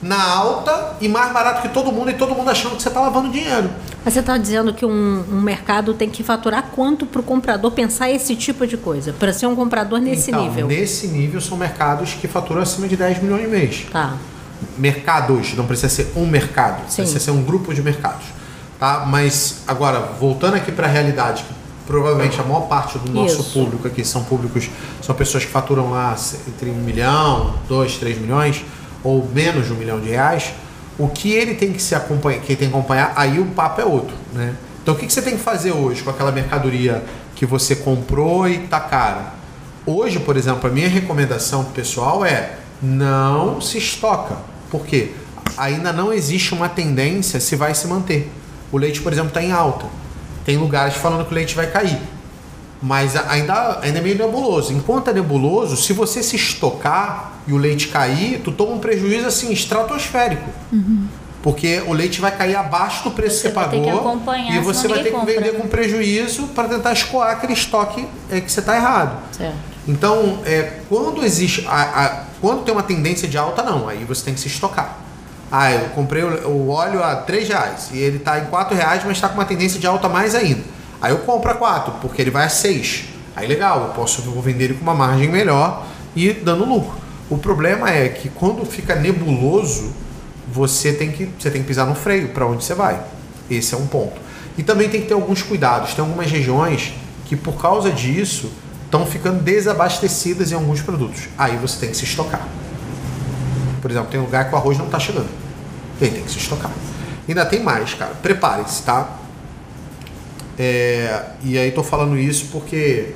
[0.01, 3.01] na alta e mais barato que todo mundo e todo mundo achando que você está
[3.01, 3.69] lavando dinheiro.
[4.03, 7.71] Mas você está dizendo que um, um mercado tem que faturar quanto para o comprador
[7.71, 9.11] pensar esse tipo de coisa?
[9.11, 10.67] Para ser um comprador nesse então, nível.
[10.67, 13.85] Nesse nível são mercados que faturam acima de 10 milhões de mês.
[13.91, 14.15] Tá.
[14.77, 17.01] mercados, não precisa ser um mercado, Sim.
[17.01, 18.25] precisa ser um grupo de mercados,
[18.79, 19.05] tá?
[19.05, 21.45] Mas agora voltando aqui para a realidade,
[21.85, 23.53] provavelmente a maior parte do nosso Isso.
[23.53, 24.69] público aqui são públicos,
[25.01, 26.15] são pessoas que faturam lá
[26.47, 28.63] entre um milhão, dois, três milhões
[29.03, 30.53] ou menos de um milhão de reais.
[30.97, 33.85] O que ele tem que se acompanhar, que tem que acompanhar, aí o papo é
[33.85, 34.55] outro, né?
[34.81, 37.03] Então o que, que você tem que fazer hoje com aquela mercadoria
[37.35, 39.33] que você comprou e tá cara?
[39.85, 44.37] Hoje, por exemplo, a minha recomendação pessoal é não se estoca.
[44.69, 45.11] Por quê?
[45.57, 48.31] Ainda não existe uma tendência se vai se manter.
[48.71, 49.85] O leite, por exemplo, está em alta.
[50.45, 51.99] Tem lugares falando que o leite vai cair.
[52.81, 54.71] Mas ainda, ainda é meio nebuloso.
[54.71, 59.27] Enquanto é nebuloso, se você se estocar e o leite cair, tu toma um prejuízo
[59.27, 60.49] assim estratosférico.
[61.41, 63.79] Porque o leite vai cair abaixo do preço Você que você pagou
[64.51, 65.33] e você vai ter que compra.
[65.33, 69.17] vender com prejuízo para tentar escoar aquele estoque é, que você está errado.
[69.31, 69.55] Certo.
[69.87, 71.65] Então, é, quando existe.
[71.67, 73.87] A, a- quando tem uma tendência de alta, não.
[73.87, 74.97] Aí você tem que se estocar.
[75.51, 79.01] Ah, eu comprei o, o óleo a 3 reais e ele está em 4 reais,
[79.05, 80.61] mas está com uma tendência de alta mais ainda.
[81.01, 83.05] Aí eu compro a 4, porque ele vai a 6.
[83.35, 85.85] Aí legal, eu posso eu vou vender ele com uma margem melhor
[86.15, 86.97] e dando lucro.
[87.29, 89.93] O problema é que quando fica nebuloso,
[90.51, 92.99] você tem que, você tem que pisar no freio para onde você vai.
[93.49, 94.19] Esse é um ponto.
[94.57, 95.93] E também tem que ter alguns cuidados.
[95.93, 96.93] Tem algumas regiões
[97.25, 98.51] que, por causa disso,
[98.85, 101.29] estão ficando desabastecidas em alguns produtos.
[101.37, 102.47] Aí você tem que se estocar.
[103.81, 105.29] Por exemplo, tem lugar que o arroz não está chegando.
[106.01, 106.71] Aí tem que se estocar.
[107.27, 108.15] Ainda tem mais, cara.
[108.15, 109.18] Prepare-se, tá?
[110.59, 113.13] É, e aí tô falando isso porque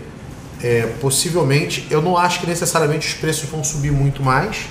[0.63, 4.65] é, possivelmente eu não acho que necessariamente os preços vão subir muito mais,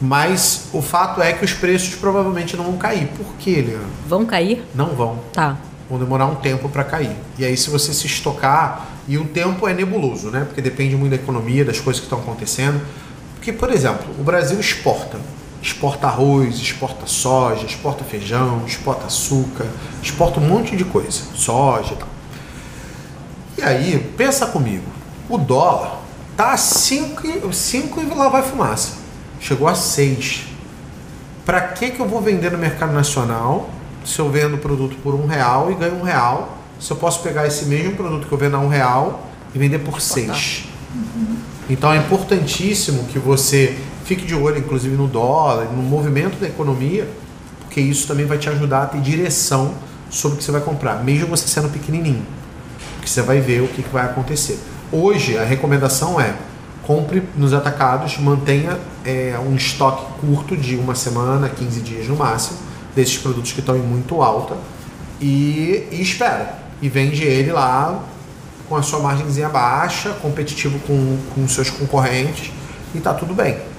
[0.00, 3.08] mas o fato é que os preços provavelmente não vão cair.
[3.08, 3.86] Por quê, Leandro?
[4.08, 4.64] Vão cair?
[4.74, 5.20] Não vão.
[5.32, 5.58] Tá.
[5.88, 7.14] Vão demorar um tempo para cair.
[7.38, 10.44] E aí, se você se estocar, e o tempo é nebuloso, né?
[10.44, 12.80] Porque depende muito da economia, das coisas que estão acontecendo.
[13.34, 15.18] Porque, por exemplo, o Brasil exporta.
[15.62, 19.66] Exporta arroz, exporta soja, exporta feijão, exporta açúcar,
[20.02, 21.22] exporta um monte de coisa.
[21.34, 22.08] Soja e tal.
[23.58, 24.84] E aí, pensa comigo.
[25.28, 26.00] O dólar
[26.36, 28.94] tá a 5 e lá vai fumaça.
[29.40, 30.46] Chegou a 6.
[31.44, 33.70] Para que, que eu vou vender no mercado nacional
[34.04, 36.58] se eu vendo o produto por um real e ganho um real?
[36.80, 39.78] Se eu posso pegar esse mesmo produto que eu vendo a um real e vender
[39.78, 40.64] por seis.
[41.68, 47.08] Então é importantíssimo que você fique de olho, inclusive no dólar, no movimento da economia,
[47.60, 49.74] porque isso também vai te ajudar a ter direção
[50.10, 52.24] sobre o que você vai comprar, mesmo você sendo pequenininho,
[52.96, 54.58] porque você vai ver o que, que vai acontecer.
[54.90, 56.34] Hoje a recomendação é
[56.82, 62.58] compre nos atacados, mantenha é, um estoque curto de uma semana, 15 dias no máximo,
[62.94, 64.56] desses produtos que estão em muito alta
[65.20, 66.58] e, e espera.
[66.82, 68.02] E vende ele lá
[68.68, 72.50] com a sua margemzinha baixa, competitivo com, com seus concorrentes
[72.94, 73.71] e tá tudo bem.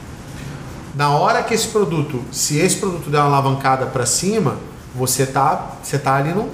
[0.94, 4.58] Na hora que esse produto, se esse produto der uma alavancada para cima,
[4.94, 6.50] você tá, você tá ali no,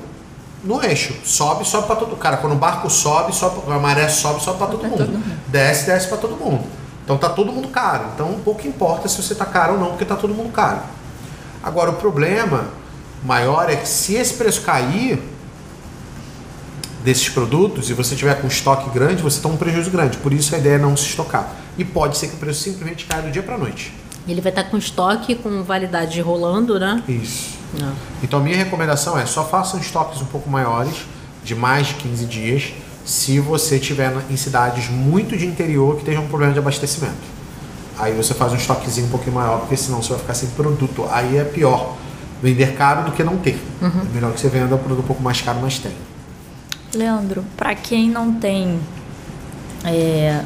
[0.64, 1.14] no eixo.
[1.26, 4.68] Sobe, sobe para todo Cara, quando o barco sobe, sobe, a maré sobe, sobe para
[4.68, 4.98] todo, mundo.
[4.98, 5.40] todo mundo.
[5.48, 6.64] Desce, desce para todo mundo.
[7.04, 8.06] Então tá todo mundo caro.
[8.14, 10.80] Então pouco importa se você tá caro ou não, porque tá todo mundo caro.
[11.62, 12.66] Agora o problema
[13.24, 15.22] maior é que se esse preço cair
[17.04, 20.18] desses produtos e você tiver com estoque grande, você tem um prejuízo grande.
[20.18, 21.50] Por isso a ideia é não se estocar.
[21.78, 23.94] E pode ser que o preço simplesmente caia do dia para noite.
[24.28, 27.04] Ele vai estar com estoque com validade rolando, né?
[27.08, 27.58] Isso.
[27.80, 27.94] Não.
[28.24, 31.06] Então, minha recomendação é só façam estoques um pouco maiores,
[31.44, 32.74] de mais de 15 dias,
[33.06, 37.40] se você tiver em cidades muito de interior que tenham um problema de abastecimento.
[37.98, 41.06] Aí você faz um estoquezinho um pouquinho maior, porque senão você vai ficar sem produto.
[41.12, 41.98] Aí é pior
[42.42, 43.62] vender caro do que não ter.
[43.82, 44.02] Uhum.
[44.10, 45.92] É melhor que você venda um produto um pouco mais caro, mas tem.
[46.96, 48.80] Leandro, para quem não tem.
[49.84, 50.44] É,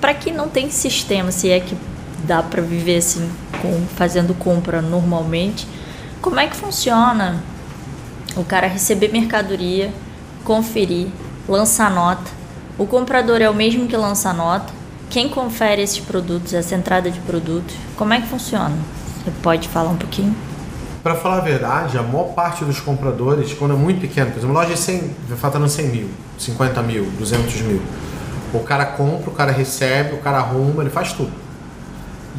[0.00, 1.76] para quem não tem sistema, se é que
[2.24, 3.30] dá para viver assim,
[3.60, 5.66] com, fazendo compra normalmente,
[6.20, 7.42] como é que funciona
[8.36, 9.92] o cara receber mercadoria,
[10.44, 11.08] conferir,
[11.48, 12.30] lançar nota?
[12.78, 14.72] O comprador é o mesmo que lança nota?
[15.10, 17.74] Quem confere esses produtos, essa entrada de produtos?
[17.96, 18.76] Como é que funciona?
[19.24, 20.34] Você pode falar um pouquinho?
[21.02, 24.54] Para falar a verdade, a maior parte dos compradores, quando é muito pequeno, por exemplo,
[24.54, 27.82] loja de 100, faturando 100 mil, 50 mil, 200 mil,
[28.52, 31.32] o cara compra, o cara recebe, o cara arruma, ele faz tudo.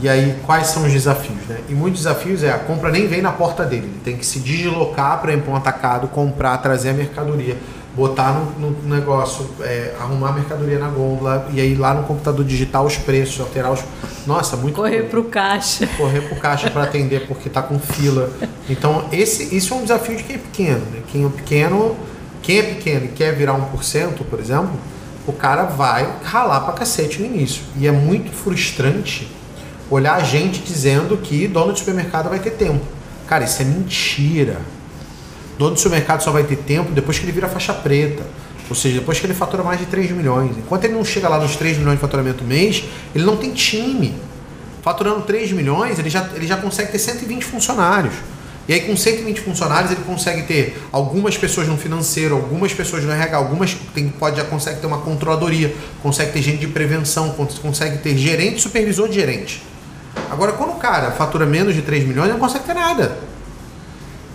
[0.02, 1.38] E aí, quais são os desafios?
[1.48, 1.60] Né?
[1.70, 4.40] E muitos desafios é a compra nem vem na porta dele, ele tem que se
[4.40, 7.56] deslocar para ir para um atacado, comprar, trazer a mercadoria,
[7.96, 12.44] botar no, no negócio, é, arrumar a mercadoria na gôndola e aí lá no computador
[12.44, 13.84] digitar os preços, alterar os.
[14.26, 14.76] Nossa, muito.
[14.76, 15.88] Correr para o caixa.
[15.98, 18.32] Correr para o caixa para atender porque está com fila.
[18.70, 20.86] Então, esse, isso é um desafio de quem é pequeno.
[20.92, 21.02] Né?
[21.12, 21.96] Quem é pequeno,
[22.42, 24.72] quem é pequeno e quer virar 1%, por exemplo,
[25.28, 27.64] o cara vai ralar para cacete no início.
[27.76, 29.30] E é muito frustrante
[29.91, 32.84] olhar a gente dizendo que dono de supermercado vai ter tempo.
[33.27, 34.60] Cara, isso é mentira.
[35.58, 38.23] Dono de supermercado só vai ter tempo depois que ele vira faixa preta.
[38.69, 40.58] Ou seja, depois que ele fatura mais de 3 milhões.
[40.58, 44.15] Enquanto ele não chega lá nos 3 milhões de faturamento mês, ele não tem time.
[44.82, 48.13] Faturando 3 milhões, ele já, ele já consegue ter 120 funcionários.
[48.67, 53.12] E aí, com 120 funcionários, ele consegue ter algumas pessoas no financeiro, algumas pessoas no
[53.12, 57.97] RH, algumas tem, pode, já consegue ter uma controladoria, consegue ter gente de prevenção, consegue
[57.97, 59.70] ter gerente, supervisor de gerente.
[60.30, 63.17] Agora, quando o cara fatura menos de 3 milhões, ele não consegue ter nada.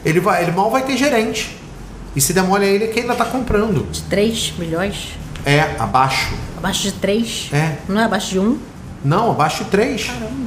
[0.05, 1.59] Ele, vai, ele mal vai ter gerente.
[2.15, 3.91] E se demora a ele que ainda está comprando.
[3.91, 5.19] De 3 milhões?
[5.45, 6.35] É, abaixo.
[6.57, 7.51] Abaixo de 3?
[7.53, 7.77] É.
[7.89, 8.59] Não é abaixo de 1?
[9.05, 10.05] Não, abaixo de 3.
[10.05, 10.47] Caramba.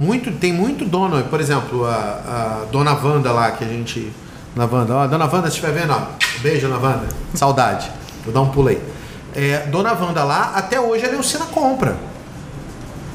[0.00, 4.12] Muito, tem muito dono, por exemplo, a, a dona Wanda lá, que a gente.
[4.54, 6.02] Na Wanda, ó, dona Wanda, se estiver vendo, ó,
[6.40, 7.90] beijo, dona Wanda, saudade,
[8.24, 8.80] vou dar um pulei.
[9.34, 11.96] É, dona Wanda lá, até hoje a Neucina compra.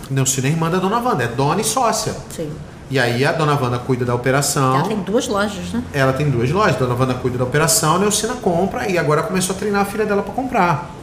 [0.09, 2.15] Neucina é irmã da dona Wanda, é dona e sócia.
[2.35, 2.51] Sim.
[2.89, 4.75] E aí a dona Wanda cuida da operação.
[4.75, 5.83] Ela tem duas lojas, né?
[5.93, 6.75] Ela tem duas lojas.
[6.75, 9.85] A dona Wanda cuida da operação, a Neucina compra e agora começou a treinar a
[9.85, 10.93] filha dela para comprar.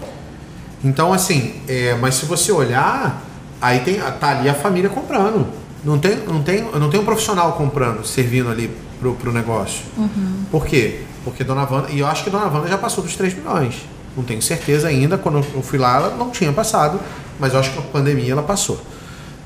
[0.84, 3.22] Então, assim, é, mas se você olhar,
[3.60, 5.46] aí tem, tá ali a família comprando.
[5.84, 9.84] Não tem, não tem, não tem um profissional comprando, servindo ali pro, pro negócio.
[9.96, 10.44] Uhum.
[10.50, 11.00] Por quê?
[11.24, 13.74] Porque Dona Wanda, e eu acho que Dona Wanda já passou dos 3 milhões.
[14.16, 17.00] Não tenho certeza ainda, quando eu fui lá ela não tinha passado,
[17.40, 18.80] mas eu acho que a pandemia ela passou.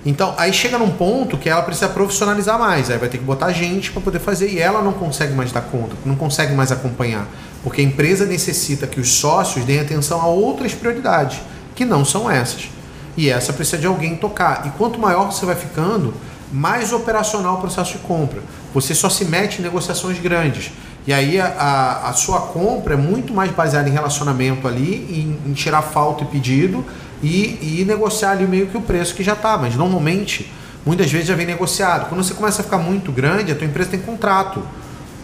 [0.07, 3.51] Então, aí chega num ponto que ela precisa profissionalizar mais, aí vai ter que botar
[3.53, 7.27] gente para poder fazer e ela não consegue mais dar conta, não consegue mais acompanhar,
[7.63, 11.41] porque a empresa necessita que os sócios deem atenção a outras prioridades,
[11.75, 12.69] que não são essas.
[13.17, 14.67] E essa precisa de alguém tocar.
[14.67, 16.13] E quanto maior você vai ficando,
[16.53, 18.43] mais operacional o processo de compra.
[18.75, 20.73] Você só se mete em negociações grandes.
[21.07, 25.51] E aí a, a, a sua compra é muito mais baseada em relacionamento ali, em,
[25.51, 26.85] em tirar falta e pedido
[27.25, 29.57] e, e negociar ali meio que o preço que já está.
[29.57, 30.53] Mas normalmente,
[30.85, 32.09] muitas vezes já vem negociado.
[32.09, 34.63] Quando você começa a ficar muito grande, a tua empresa tem contrato.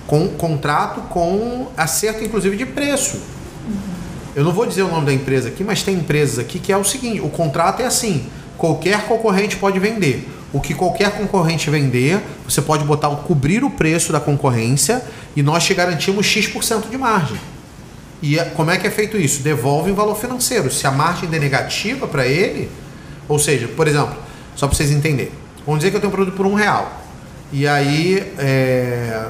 [0.07, 3.21] Com contrato com acerto, inclusive, de preço.
[4.35, 6.77] Eu não vou dizer o nome da empresa aqui, mas tem empresas aqui que é
[6.77, 10.27] o seguinte: o contrato é assim, qualquer concorrente pode vender.
[10.53, 15.05] O que qualquer concorrente vender, você pode botar cobrir o preço da concorrência
[15.37, 17.39] e nós te garantimos X% de margem.
[18.23, 19.43] E é, como é que é feito isso?
[19.43, 20.71] Devolve em valor financeiro.
[20.71, 22.71] Se a margem é negativa para ele,
[23.29, 24.17] ou seja, por exemplo,
[24.55, 25.33] só para vocês entenderem,
[25.65, 27.01] vamos dizer que eu tenho um produto por um real.
[27.53, 29.27] E aí é,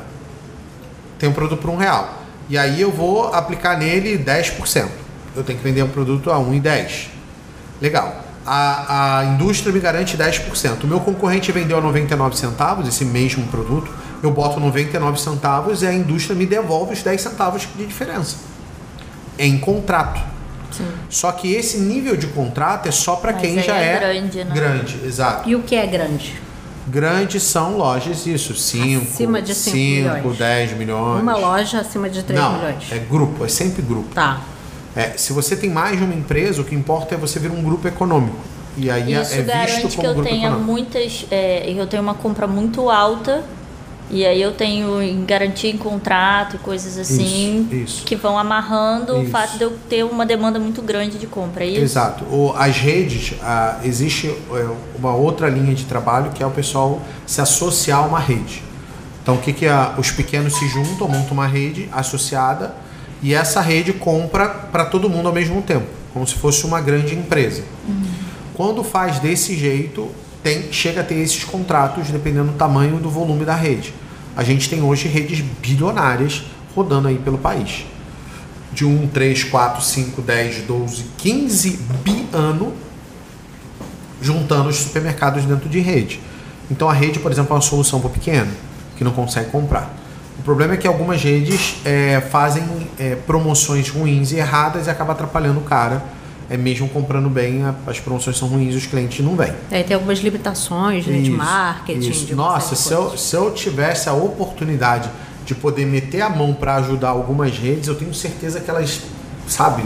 [1.19, 2.21] tem um produto por um real.
[2.49, 4.89] E aí eu vou aplicar nele 10%.
[5.37, 7.09] Eu tenho que vender um produto a 1,10.
[7.81, 8.25] Legal.
[8.45, 10.83] A, a indústria me garante 10%.
[10.83, 13.91] O meu concorrente vendeu a 99 centavos esse mesmo produto.
[14.23, 18.50] Eu boto 99 centavos e a indústria me devolve os 10 centavos de diferença.
[19.43, 20.21] Em contrato.
[20.71, 20.87] Sim.
[21.09, 24.55] Só que esse nível de contrato é só para quem já é é grande, né?
[24.55, 25.49] grande, exato.
[25.49, 26.35] E o que é grande?
[26.87, 30.39] Grandes são lojas, isso, 5, Acima de cinco 5, milhões.
[30.39, 31.23] 10 milhões.
[31.23, 32.85] Uma loja acima de 3 Não, milhões.
[32.91, 34.15] é grupo, é sempre grupo.
[34.15, 34.41] Tá.
[34.97, 37.63] É, se você tem mais de uma empresa, o que importa é você vir um
[37.63, 38.37] grupo econômico.
[38.77, 40.71] E aí é- Isso é visto garante como que eu grupo tenha econômico.
[40.73, 41.27] muitas.
[41.31, 43.45] É, eu tenho uma compra muito alta.
[44.11, 48.05] E aí eu tenho em garantia em contrato e coisas assim Isso, isso.
[48.05, 49.31] que vão amarrando o Isso.
[49.31, 51.63] fato de eu ter uma demanda muito grande de compra.
[51.65, 51.81] É isso?
[51.83, 52.25] Exato.
[52.25, 54.69] O- as redes, ah, existe é,
[54.99, 58.63] uma outra linha de trabalho que é o pessoal se associar a uma rede.
[59.23, 59.91] Então, o que, que é?
[59.97, 62.75] Os pequenos se juntam, montam uma rede associada
[63.23, 67.15] e essa rede compra para todo mundo ao mesmo tempo, como se fosse uma grande
[67.15, 67.63] empresa.
[68.55, 70.09] Quando faz desse jeito,
[70.43, 73.95] tem, chega a ter esses contratos dependendo do tamanho do volume da rede.
[74.37, 77.85] A gente tem hoje redes bilionárias rodando aí pelo país
[78.73, 81.71] de 1, 3, 4, 5, 10, 12, 15
[82.05, 82.73] bi ano
[84.23, 86.21] juntando os supermercados dentro de rede.
[86.71, 88.51] Então a rede, por exemplo, é uma solução para o pequeno,
[88.97, 89.95] que não consegue comprar.
[90.39, 92.63] O problema é que algumas redes é, fazem
[92.99, 96.03] é, promoções ruins e erradas e acaba atrapalhando o cara.
[96.51, 99.53] É mesmo comprando bem, a- as promoções são ruins e os clientes não vêm.
[99.71, 102.11] Aí tem algumas limitações né, de Isso, marketing.
[102.11, 102.27] isso.
[102.27, 105.09] de Nossa, se de eu, se eu tivesse a oportunidade
[105.47, 109.01] de poder meter a mão para ajudar algumas redes, eu tenho certeza que elas,
[109.47, 109.85] sabe,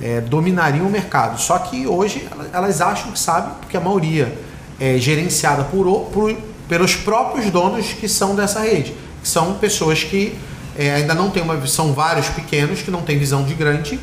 [0.00, 1.40] é, dominariam o mercado.
[1.40, 4.32] Só que hoje ela- elas acham que sabem, porque a maioria
[4.78, 6.36] é gerenciada por, por-
[6.68, 8.94] pelos próprios donos que são dessa rede.
[9.22, 10.36] Que são pessoas que
[10.78, 13.98] é, ainda não têm uma visão, vários pequenos que não têm visão de grande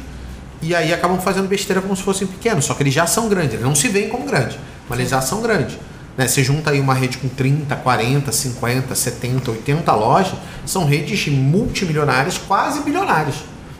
[0.64, 3.54] e aí acabam fazendo besteira como se fossem pequenos, só que eles já são grandes,
[3.54, 5.78] eles não se veem como grandes, mas eles já são grandes.
[6.18, 6.28] Né?
[6.28, 10.34] Você junta aí uma rede com 30, 40, 50, 70, 80 lojas,
[10.66, 13.36] são redes multimilionárias, quase bilionárias.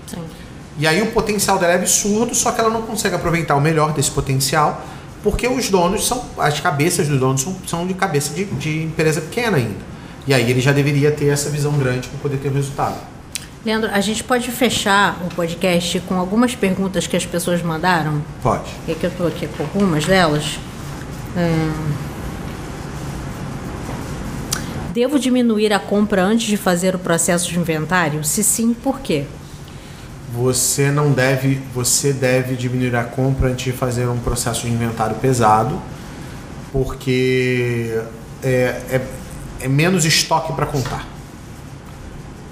[0.08, 0.22] Sim.
[0.78, 3.94] E aí o potencial dela é absurdo, só que ela não consegue aproveitar o melhor
[3.94, 4.84] desse potencial,
[5.22, 9.22] porque os donos são, as cabeças dos donos são, são de cabeça de, de empresa
[9.22, 9.94] pequena ainda.
[10.26, 13.13] E aí ele já deveria ter essa visão grande para poder ter o resultado.
[13.66, 18.22] Leandro, a gente pode fechar o podcast com algumas perguntas que as pessoas mandaram?
[18.42, 18.70] Pode.
[18.88, 20.60] E aqui eu estou aqui com algumas delas.
[21.36, 22.04] É,
[24.94, 28.24] Devo diminuir a compra antes de fazer o processo de inventário?
[28.24, 29.26] Se sim, por quê?
[30.32, 35.16] Você não deve, você deve diminuir a compra antes de fazer um processo de inventário
[35.16, 35.82] pesado,
[36.72, 38.00] porque
[38.44, 39.02] é, é,
[39.62, 41.13] é menos estoque para contar.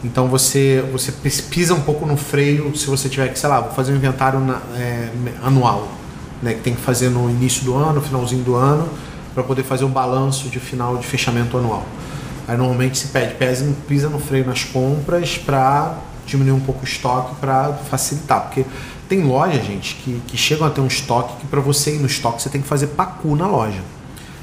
[0.03, 3.61] Então você você pis- pisa um pouco no freio se você tiver que, sei lá,
[3.63, 5.09] fazer um inventário na- é,
[5.43, 5.87] anual,
[6.41, 8.89] né, que tem que fazer no início do ano, finalzinho do ano,
[9.33, 11.85] para poder fazer um balanço de final de fechamento anual.
[12.47, 13.35] Aí normalmente se pede,
[13.87, 18.65] pisa no freio nas compras para diminuir um pouco o estoque para facilitar, porque
[19.07, 22.07] tem loja, gente, que, que chegam a ter um estoque que para você ir no
[22.07, 23.79] estoque você tem que fazer pacu na loja.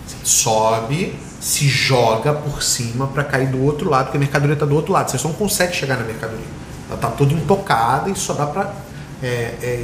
[0.06, 4.66] Você sobe, se joga por cima para cair do outro lado, porque a mercadoria está
[4.66, 5.10] do outro lado.
[5.10, 6.46] Você só não consegue chegar na mercadoria.
[6.88, 8.72] Ela está toda intocada e só dá para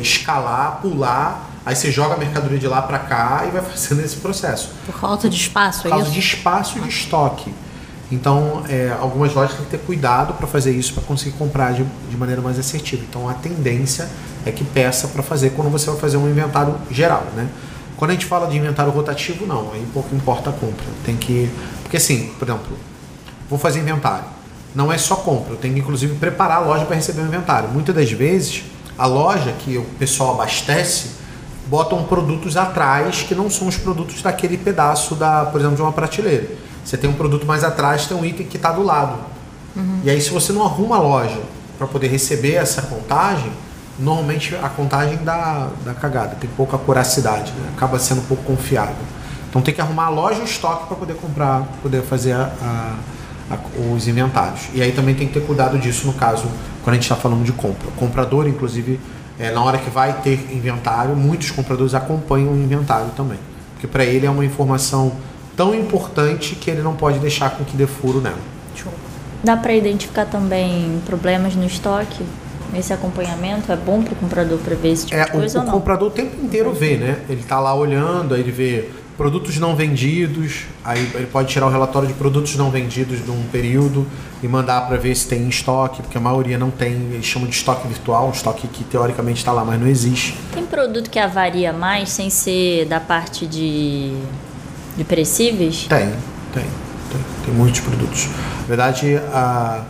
[0.01, 1.51] escalar, pular.
[1.67, 4.71] Aí você joga a mercadoria de lá para cá e vai fazendo esse processo.
[4.87, 6.13] Por falta de espaço, Por é causa isso?
[6.13, 7.55] de espaço de estoque.
[8.13, 11.85] Então, é, algumas lojas têm que ter cuidado para fazer isso, para conseguir comprar de,
[12.11, 13.03] de maneira mais assertiva.
[13.09, 14.09] Então, a tendência
[14.45, 17.49] é que peça para fazer quando você vai fazer um inventário geral, né?
[17.97, 20.85] Quando a gente fala de inventário rotativo, não, aí pouco importa a compra.
[21.05, 21.51] Tem que.
[21.83, 22.77] Porque assim, por exemplo,
[23.49, 24.25] vou fazer inventário.
[24.75, 27.69] Não é só compra, eu tenho que inclusive preparar a loja para receber o inventário.
[27.69, 28.65] Muitas das vezes,
[28.99, 31.11] a loja que o pessoal abastece
[31.67, 35.93] botam produtos atrás que não são os produtos daquele pedaço da, por exemplo, de uma
[35.93, 36.49] prateleira.
[36.85, 39.19] Você tem um produto mais atrás, tem um item que está do lado.
[40.05, 41.41] E aí, se você não arruma a loja
[41.79, 43.51] para poder receber essa contagem,
[43.99, 47.69] normalmente a contagem dá, dá cagada, tem pouca curacidade, né?
[47.77, 48.95] acaba sendo pouco confiável.
[49.49, 52.51] Então tem que arrumar a loja e o estoque para poder comprar, poder fazer a-
[52.61, 54.63] a- a- os inventários.
[54.75, 56.45] E aí também tem que ter cuidado disso no caso,
[56.83, 57.89] quando a gente está falando de compra.
[57.89, 58.99] O comprador, inclusive,
[59.39, 63.39] é, na hora que vai ter inventário, muitos compradores acompanham o inventário também.
[63.75, 65.13] Porque para ele é uma informação
[65.57, 68.39] tão importante que ele não pode deixar com que dê furo nela.
[69.45, 72.25] Dá para identificar também problemas no estoque?
[72.75, 75.59] Esse acompanhamento é bom para o comprador para ver esse tipo É, de o, coisa
[75.59, 75.75] o ou não?
[75.75, 77.19] comprador o tempo inteiro vê, né?
[77.29, 81.71] Ele tá lá olhando, aí ele vê produtos não vendidos, aí ele pode tirar o
[81.71, 84.05] relatório de produtos não vendidos de um período
[84.43, 87.49] e mandar para ver se tem em estoque, porque a maioria não tem, eles chamam
[87.49, 90.37] de estoque virtual, um estoque que teoricamente está lá, mas não existe.
[90.53, 94.13] Tem produto que avaria mais sem ser da parte de,
[94.97, 95.87] de perecíveis?
[95.89, 96.09] Tem,
[96.53, 98.27] tem, tem, tem muitos produtos.
[98.63, 99.85] Na verdade, a,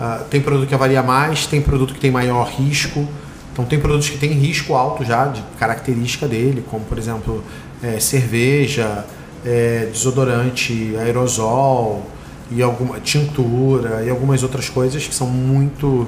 [0.00, 3.06] a- tem produto que avaria mais, tem produto que tem maior risco.
[3.52, 7.44] Então tem produtos que têm risco alto já de característica dele, como por exemplo
[7.82, 9.04] é, cerveja,
[9.44, 12.06] é, desodorante, aerosol
[12.50, 16.06] e alguma tintura e algumas outras coisas que são muito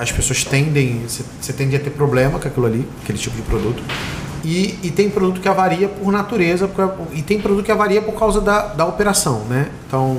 [0.00, 1.02] as pessoas tendem
[1.40, 3.80] você tende a ter problema com aquilo ali, aquele tipo de produto.
[4.44, 6.68] E, e tem produto que avaria por natureza
[7.12, 9.68] e tem produto que avaria por causa da, da operação, né?
[9.86, 10.18] Então,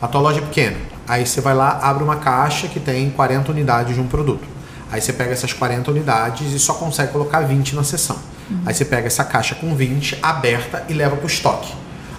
[0.00, 0.76] a tua loja é pequena.
[1.06, 4.46] Aí você vai lá, abre uma caixa que tem 40 unidades de um produto.
[4.90, 8.16] Aí você pega essas 40 unidades e só consegue colocar 20 na sessão.
[8.50, 8.62] Uhum.
[8.66, 11.72] Aí você pega essa caixa com 20 aberta e leva para o estoque.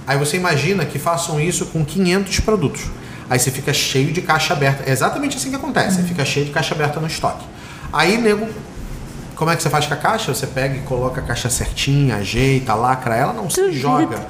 [0.06, 2.86] Aí você imagina que façam isso com 500 produtos.
[3.30, 4.84] Aí você fica cheio de caixa aberta.
[4.88, 5.96] É exatamente assim que acontece.
[5.96, 6.04] Uhum.
[6.04, 7.46] Você fica cheio de caixa aberta no estoque.
[7.92, 8.48] Aí, nego,
[9.36, 10.34] como é que você faz com a caixa?
[10.34, 14.26] Você pega e coloca a caixa certinha, ajeita, lacra ela, não se joga.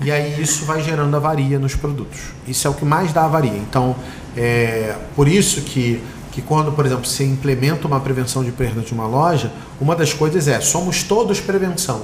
[0.00, 2.20] E aí isso vai gerando avaria nos produtos.
[2.46, 3.56] Isso é o que mais dá avaria.
[3.56, 3.96] Então,
[4.36, 6.02] é por isso que
[6.34, 10.12] que quando, por exemplo, você implementa uma prevenção de perda de uma loja, uma das
[10.12, 12.02] coisas é, somos todos prevenção.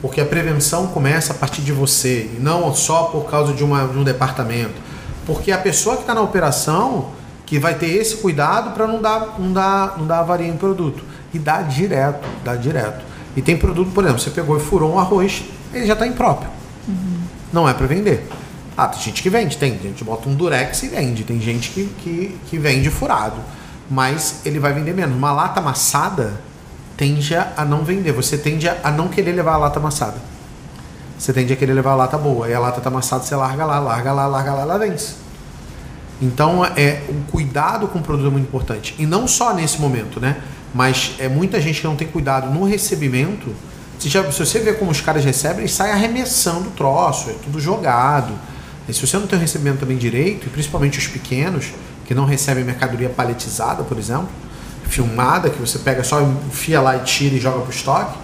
[0.00, 3.88] Porque a prevenção começa a partir de você, e não só por causa de, uma,
[3.88, 4.74] de um departamento.
[5.26, 7.10] Porque a pessoa que está na operação
[7.44, 11.02] que vai ter esse cuidado para não dar, não, dar, não dar avaria em produto.
[11.34, 13.04] E dá direto, dá direto.
[13.36, 16.48] E tem produto, por exemplo, você pegou e furou um arroz, ele já está impróprio.
[16.88, 17.20] Uhum.
[17.52, 18.26] Não é para vender.
[18.76, 19.78] Ah, tem gente que vende, tem.
[19.78, 21.24] gente bota um durex e vende.
[21.24, 23.40] Tem gente que, que, que vende furado
[23.88, 25.16] mas ele vai vender menos.
[25.16, 26.40] Uma lata amassada
[26.96, 28.12] tende a não vender.
[28.12, 30.16] Você tende a não querer levar a lata amassada.
[31.18, 32.46] Você tende a querer levar a lata boa.
[32.46, 35.14] Aí a lata tá amassada, você larga lá, larga lá, larga lá, ela vence.
[36.20, 38.94] Então, é, o cuidado com o produto é muito importante.
[38.98, 40.40] E não só nesse momento, né?
[40.74, 43.54] Mas é muita gente que não tem cuidado no recebimento.
[43.98, 47.34] Se, já, se você vê como os caras recebem, eles saem arremessando o troço, é
[47.34, 48.34] tudo jogado.
[48.88, 51.72] E se você não tem o recebimento também direito, e principalmente os pequenos,
[52.04, 54.28] que não recebem mercadoria paletizada, por exemplo,
[54.88, 58.18] filmada, que você pega só, enfia lá e tira e joga para o estoque.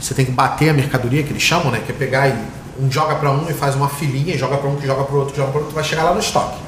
[0.00, 1.80] Você tem que bater a mercadoria, que eles chamam, né?
[1.84, 2.34] Que é pegar e
[2.80, 5.14] um joga para um e faz uma filinha, e joga para um, que joga para
[5.14, 6.58] outro, joga para outro, vai chegar lá no estoque.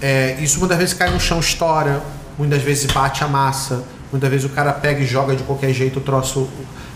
[0.00, 2.02] É, isso muitas vezes cai no chão, estoura,
[2.38, 5.98] muitas vezes bate a massa, muitas vezes o cara pega e joga de qualquer jeito
[5.98, 6.48] o troço.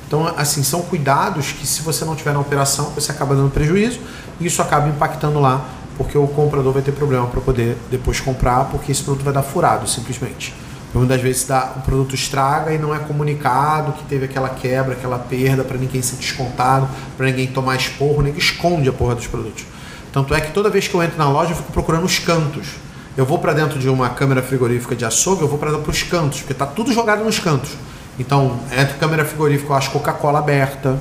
[0.06, 4.00] Então, assim, são cuidados que se você não tiver na operação, você acaba dando prejuízo
[4.38, 5.64] e isso acaba impactando lá
[5.96, 9.42] porque o comprador vai ter problema para poder depois comprar, porque esse produto vai dar
[9.42, 10.54] furado, simplesmente.
[10.92, 15.18] Muitas vezes dá, o produto estraga e não é comunicado que teve aquela quebra, aquela
[15.18, 19.64] perda, para ninguém ser descontado, para ninguém tomar esporro, ninguém esconde a porra dos produtos.
[20.12, 22.76] Tanto é que toda vez que eu entro na loja, eu fico procurando os cantos.
[23.16, 26.40] Eu vou para dentro de uma câmera frigorífica de açougue, eu vou para os cantos,
[26.40, 27.70] porque está tudo jogado nos cantos.
[28.18, 30.98] Então, entre câmera frigorífica, eu acho Coca-Cola aberta,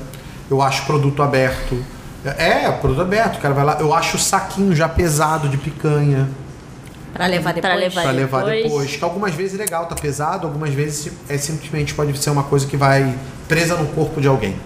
[0.50, 1.82] eu acho produto aberto,
[2.24, 3.36] é, produto aberto.
[3.36, 3.76] O cara vai lá.
[3.80, 6.28] Eu acho o saquinho já pesado de picanha.
[7.12, 7.72] Pra levar depois.
[7.72, 8.62] Pra levar, pra levar depois.
[8.64, 8.96] depois.
[8.96, 12.66] Que algumas vezes é legal, tá pesado, algumas vezes é simplesmente pode ser uma coisa
[12.66, 13.14] que vai
[13.46, 14.56] presa no corpo de alguém.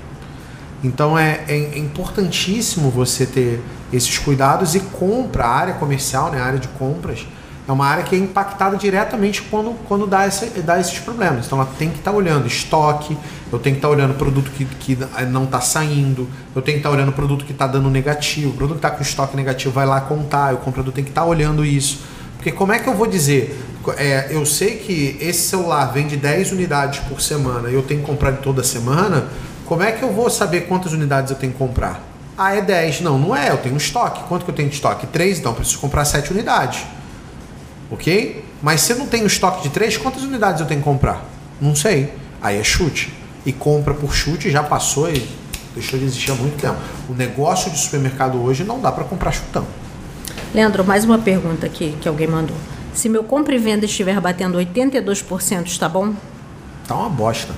[0.82, 3.60] Então é, é, é importantíssimo você ter
[3.92, 7.26] esses cuidados e compra, a área comercial, né, a área de compras,
[7.68, 11.44] é uma área que é impactada diretamente quando, quando dá, essa, dá esses problemas.
[11.44, 13.14] Então ela tem que estar tá olhando estoque,
[13.52, 14.98] eu tenho que estar tá olhando produto que, que
[15.28, 18.78] não está saindo, eu tenho que estar tá olhando produto que está dando negativo, produto
[18.80, 21.62] que está com estoque negativo vai lá contar, o comprador tem que estar tá olhando
[21.62, 22.00] isso.
[22.36, 23.62] Porque como é que eu vou dizer?
[23.98, 28.06] É, eu sei que esse celular vende 10 unidades por semana e eu tenho que
[28.06, 29.26] comprar toda semana,
[29.66, 32.02] como é que eu vou saber quantas unidades eu tenho que comprar?
[32.36, 33.02] Ah, é 10.
[33.02, 34.22] Não, não é, eu tenho estoque.
[34.26, 35.06] Quanto que eu tenho de estoque?
[35.06, 36.86] 3, então preciso comprar 7 unidades
[37.90, 38.44] ok?
[38.62, 41.24] Mas se eu não tenho estoque de três, quantas unidades eu tenho que comprar?
[41.60, 42.12] Não sei.
[42.40, 43.12] Aí é chute.
[43.44, 45.26] E compra por chute já passou e
[45.74, 46.78] deixou de existir há muito tempo.
[47.08, 49.66] O negócio de supermercado hoje não dá para comprar chutão.
[50.54, 52.56] Leandro, mais uma pergunta aqui que alguém mandou.
[52.94, 56.14] Se meu compra e venda estiver batendo 82%, está bom?
[56.86, 57.52] Tá uma bosta.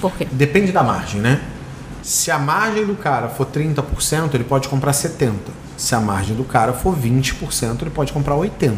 [0.00, 0.26] Por quê?
[0.30, 1.40] Depende da margem, né?
[2.02, 5.32] Se a margem do cara for 30%, ele pode comprar 70%.
[5.76, 8.76] Se a margem do cara for 20%, ele pode comprar 80%.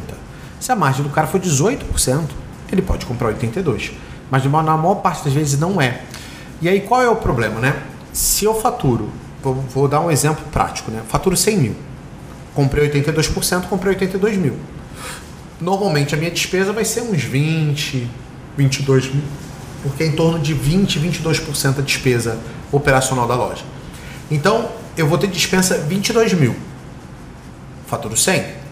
[0.62, 2.22] Se a margem do cara for 18%,
[2.70, 3.90] ele pode comprar 82%.
[4.30, 6.02] Mas na maior parte das vezes não é.
[6.60, 7.82] E aí qual é o problema, né?
[8.12, 9.10] Se eu faturo,
[9.42, 11.02] vou, vou dar um exemplo prático, né?
[11.08, 11.74] Faturo 100 mil.
[12.54, 14.56] Comprei 82%, comprei 82 mil.
[15.60, 18.08] Normalmente a minha despesa vai ser uns 20,
[18.56, 19.24] 22 mil.
[19.82, 22.38] Porque é em torno de 20, 22% a despesa
[22.70, 23.64] operacional da loja.
[24.30, 26.54] Então, eu vou ter dispensa 22 mil.
[27.88, 28.62] Faturo 100.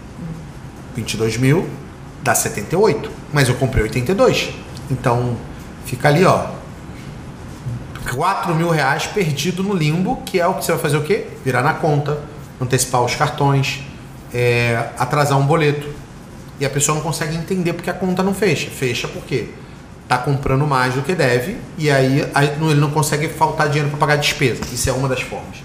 [0.95, 1.80] 22 mil
[2.23, 4.49] dá 78, mas eu comprei 82.
[4.89, 5.37] Então
[5.85, 6.47] fica ali, ó.
[8.13, 11.27] 4 mil reais perdido no limbo, que é o que você vai fazer o quê?
[11.45, 12.19] Virar na conta,
[12.59, 13.81] antecipar os cartões,
[14.33, 15.87] é, atrasar um boleto.
[16.59, 18.69] E a pessoa não consegue entender porque a conta não fecha.
[18.69, 19.49] Fecha por quê?
[20.11, 23.97] tá comprando mais do que deve e aí aí ele não consegue faltar dinheiro para
[23.97, 24.61] pagar despesa.
[24.69, 25.59] Isso é uma das formas.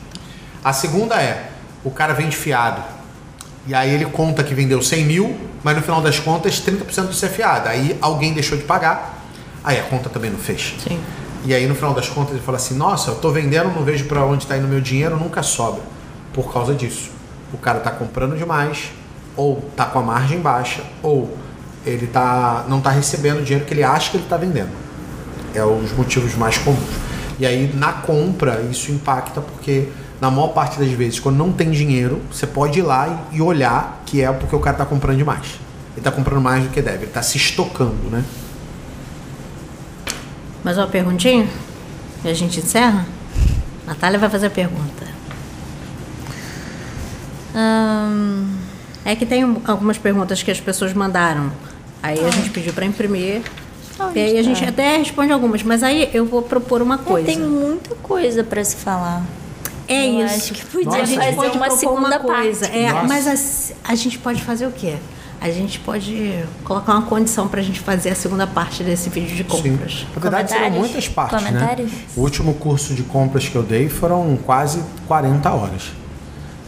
[0.62, 1.50] A segunda é,
[1.82, 2.80] o cara vende fiado.
[3.66, 5.36] E aí ele conta que vendeu 100 mil,
[5.66, 7.68] mas no final das contas 30% disso é fiado.
[7.68, 9.20] Aí alguém deixou de pagar,
[9.64, 10.76] aí a conta também não fecha.
[10.78, 11.00] Sim.
[11.44, 14.04] E aí no final das contas ele fala assim, nossa, eu tô vendendo, não vejo
[14.04, 15.82] para onde está indo meu dinheiro, nunca sobra.
[16.32, 17.10] Por causa disso.
[17.52, 18.92] O cara tá comprando demais,
[19.36, 21.36] ou tá com a margem baixa, ou
[21.84, 24.70] ele tá, não tá recebendo o dinheiro que ele acha que ele está vendendo.
[25.52, 26.94] É os motivos mais comuns.
[27.40, 29.88] E aí na compra isso impacta porque
[30.20, 34.02] na maior parte das vezes, quando não tem dinheiro, você pode ir lá e olhar
[34.06, 35.46] que é porque o cara está comprando demais.
[35.92, 38.24] Ele está comprando mais do que deve, ele está se estocando, né?
[40.64, 41.46] Mais uma perguntinha?
[42.24, 43.06] E a gente encerra?
[43.86, 45.06] Natália vai fazer a pergunta.
[47.54, 48.48] Hum,
[49.04, 51.50] é que tem um- algumas perguntas que as pessoas mandaram.
[52.02, 53.42] Aí a gente pediu para imprimir.
[53.98, 56.98] Onde E aí a gente até responde algumas, mas aí eu vou propor uma É,
[56.98, 57.26] coisa.
[57.26, 59.22] tem muita coisa para se falar.
[59.88, 60.34] É Eu isso.
[60.34, 62.66] acho que podia Nossa, a gente fazer pode uma segunda uma coisa.
[62.66, 62.78] parte.
[62.78, 63.06] É, Nossa.
[63.06, 63.26] mas
[63.84, 64.96] a, a gente pode fazer o quê?
[65.40, 69.36] A gente pode colocar uma condição para a gente fazer a segunda parte desse vídeo
[69.36, 70.06] de compras.
[70.14, 71.90] Na verdade, serão muitas partes, Comentários?
[71.92, 71.98] né?
[72.16, 75.82] O último curso de compras que eu dei foram quase 40 horas.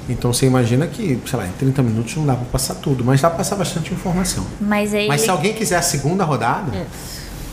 [0.08, 3.20] Então você imagina que, sei lá, em 30 minutos não dá para passar tudo, mas
[3.20, 4.46] dá para passar bastante informação.
[4.60, 5.08] Mas aí.
[5.08, 6.70] Mas se alguém quiser a segunda rodada,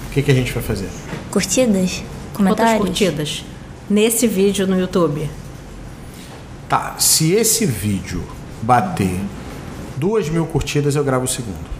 [0.09, 0.89] o que, que a gente vai fazer?
[1.31, 2.03] Curtidas?
[2.33, 2.77] Quantas Comentários?
[2.85, 3.45] curtidas
[3.89, 5.29] nesse vídeo no YouTube?
[6.67, 8.23] Tá, se esse vídeo
[8.61, 9.19] bater
[9.97, 11.75] duas mil curtidas, eu gravo o segundo.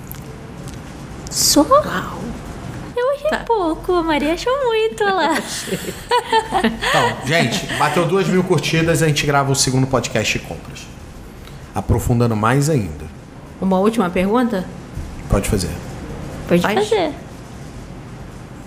[1.29, 1.61] Só?
[1.63, 2.21] Uau!
[2.95, 3.39] Eu achei Tá.
[3.39, 5.35] pouco, a Maria achou muito olha lá.
[6.63, 10.81] Então, gente, bateu duas mil curtidas, a gente grava o segundo podcast de compras.
[11.73, 13.05] Aprofundando mais ainda.
[13.59, 14.65] Uma última pergunta?
[15.29, 15.69] Pode fazer.
[16.47, 16.87] Pode Faz.
[16.87, 17.11] fazer.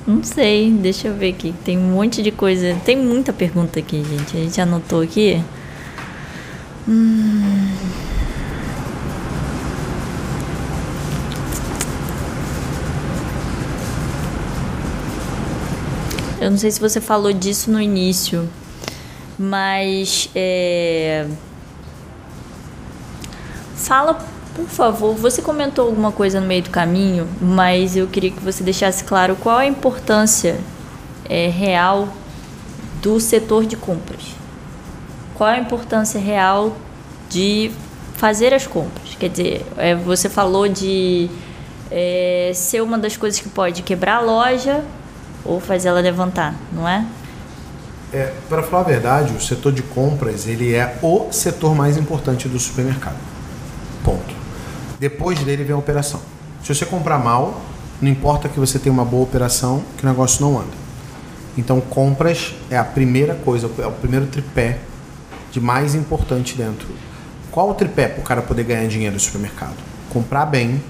[0.06, 1.54] Não sei, deixa eu ver aqui.
[1.64, 2.76] Tem um monte de coisa.
[2.84, 4.36] Tem muita pergunta aqui, gente.
[4.36, 5.42] A gente anotou aqui.
[6.88, 7.76] Hum.
[16.40, 18.48] Eu não sei se você falou disso no início,
[19.38, 21.26] mas é,
[23.88, 24.18] Fala,
[24.54, 28.62] por favor, você comentou alguma coisa no meio do caminho, mas eu queria que você
[28.62, 30.58] deixasse claro qual a importância
[31.26, 32.08] é, real
[33.00, 34.37] do setor de compras.
[35.38, 36.76] Qual a importância real
[37.30, 37.70] de
[38.16, 39.14] fazer as compras?
[39.14, 41.30] Quer dizer, é, você falou de
[41.92, 44.82] é, ser uma das coisas que pode quebrar a loja
[45.44, 47.06] ou fazer ela levantar, não é?
[48.12, 52.48] É, para falar a verdade, o setor de compras ele é o setor mais importante
[52.48, 53.18] do supermercado.
[54.02, 54.34] Ponto.
[54.98, 56.20] Depois dele vem a operação.
[56.64, 57.60] Se você comprar mal,
[58.02, 60.76] não importa que você tenha uma boa operação, que o negócio não anda.
[61.56, 64.78] Então, compras é a primeira coisa, é o primeiro tripé
[65.50, 66.88] de mais importante dentro.
[67.50, 69.76] Qual o tripé para o cara poder ganhar dinheiro no supermercado?
[70.10, 70.82] Comprar bem,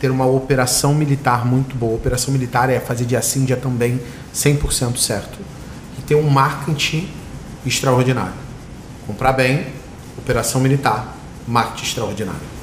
[0.00, 1.94] ter uma operação militar muito boa.
[1.94, 4.00] Operação militar é fazer dia sim, dia também,
[4.34, 5.38] 100% certo.
[5.98, 7.08] E ter um marketing
[7.64, 8.34] extraordinário.
[9.06, 9.66] Comprar bem,
[10.18, 11.16] operação militar,
[11.46, 12.56] marketing extraordinário.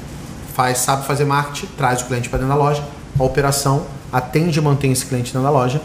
[0.54, 2.84] Faz, sabe fazer marketing, traz o cliente para dentro da loja,
[3.18, 5.80] a operação atende e mantém esse cliente dentro da loja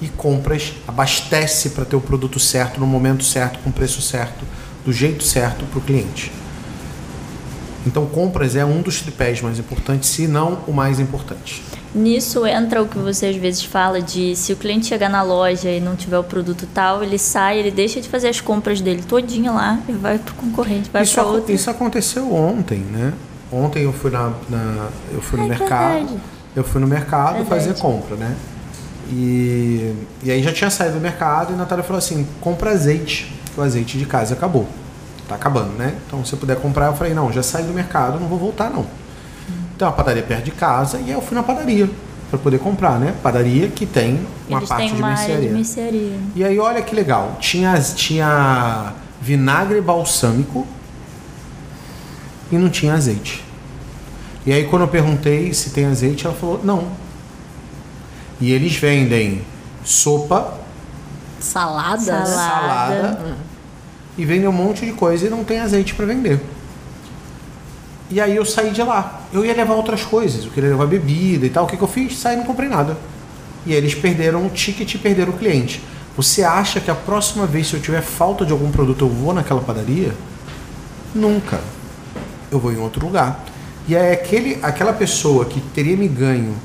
[0.00, 4.44] e compras abastece para ter o produto certo, no momento certo, com preço certo,
[4.88, 6.32] do jeito certo para o cliente.
[7.86, 11.62] Então, compras é um dos tripés mais importantes, se não o mais importante.
[11.94, 15.70] Nisso entra o que você às vezes fala de se o cliente chegar na loja
[15.70, 19.02] e não tiver o produto tal, ele sai, ele deixa de fazer as compras dele
[19.06, 21.52] todinha lá e vai pro concorrente, vai Isso, para outro.
[21.52, 23.12] isso aconteceu ontem, né?
[23.52, 26.20] Ontem eu fui na, na- eu fui no é mercado, verdade.
[26.56, 27.48] eu fui no mercado Verdade.
[27.50, 28.34] fazer compra, né?
[29.10, 29.92] E,
[30.24, 33.60] e aí já tinha saído do mercado e a Natália falou assim, compra azeite, que
[33.60, 34.68] o azeite de casa acabou.
[35.28, 35.94] Tá acabando, né?
[36.06, 38.70] Então se eu puder comprar, eu falei, não, já saí do mercado, não vou voltar
[38.70, 38.86] não.
[39.76, 41.90] Tem uma padaria perto de casa e aí eu fui na padaria
[42.30, 43.14] para poder comprar, né?
[43.22, 45.50] Padaria que tem uma Eles parte têm de uma área de mercearia.
[45.50, 46.18] mercearia.
[46.34, 47.36] E aí, olha que legal.
[47.40, 50.66] Tinha, tinha vinagre balsâmico
[52.52, 53.42] e não tinha azeite.
[54.44, 56.88] E aí, quando eu perguntei se tem azeite, ela falou: não.
[58.40, 59.42] E eles vendem
[59.84, 60.54] sopa,
[61.40, 62.00] Salada?
[62.00, 62.26] Salada.
[62.26, 63.47] salada
[64.18, 66.40] e vendem um monte de coisa e não tem azeite para vender.
[68.10, 69.22] E aí eu saí de lá.
[69.32, 71.64] Eu ia levar outras coisas, eu queria levar bebida e tal.
[71.64, 72.18] O que, que eu fiz?
[72.18, 72.96] Saí e não comprei nada.
[73.64, 75.80] E eles perderam o ticket e perderam o cliente.
[76.16, 79.32] Você acha que a próxima vez, se eu tiver falta de algum produto, eu vou
[79.32, 80.12] naquela padaria?
[81.14, 81.60] Nunca.
[82.50, 83.44] Eu vou em outro lugar.
[83.86, 86.56] E aí aquele, aquela pessoa que teria me ganho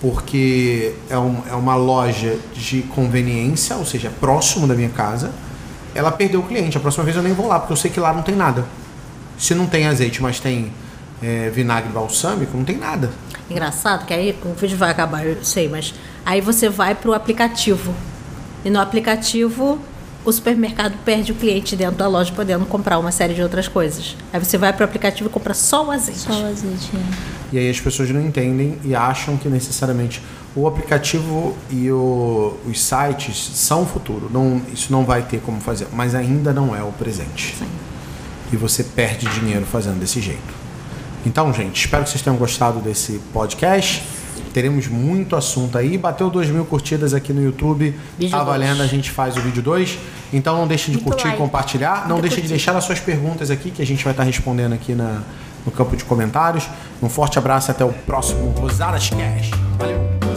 [0.00, 5.30] porque é, um, é uma loja de conveniência, ou seja, é próximo da minha casa.
[5.94, 6.76] Ela perdeu o cliente.
[6.76, 8.64] A próxima vez eu nem vou lá, porque eu sei que lá não tem nada.
[9.38, 10.72] Se não tem azeite, mas tem
[11.22, 13.10] é, vinagre balsâmico, não tem nada.
[13.50, 17.94] Engraçado que aí o vídeo vai acabar, eu sei, mas aí você vai pro aplicativo.
[18.64, 19.78] E no aplicativo
[20.24, 24.16] o supermercado perde o cliente dentro da loja podendo comprar uma série de outras coisas.
[24.32, 26.20] Aí você vai pro aplicativo e compra só o azeite.
[26.20, 26.90] Só o azeite.
[26.94, 27.32] é.
[27.52, 30.22] E aí as pessoas não entendem e acham que necessariamente
[30.54, 34.30] o aplicativo e o- os sites são o futuro.
[34.32, 37.54] Não, isso não vai ter como fazer, mas ainda não é o presente.
[38.52, 40.62] E você perde dinheiro fazendo desse jeito.
[41.24, 44.02] Então, gente, espero que vocês tenham gostado desse podcast.
[44.52, 45.96] Teremos muito assunto aí.
[45.96, 47.96] Bateu 2 mil curtidas aqui no YouTube.
[48.18, 48.48] Vídeo tá dois.
[48.48, 49.98] valendo, a gente faz o vídeo 2.
[50.32, 51.38] Então não deixe de Muito curtir e like.
[51.38, 52.02] compartilhar.
[52.02, 54.72] Não Muito deixe de deixar as suas perguntas aqui, que a gente vai estar respondendo
[54.72, 55.22] aqui na,
[55.64, 56.68] no campo de comentários.
[57.02, 59.50] Um forte abraço e até o próximo Rosadas Cash.
[59.78, 60.31] Valeu!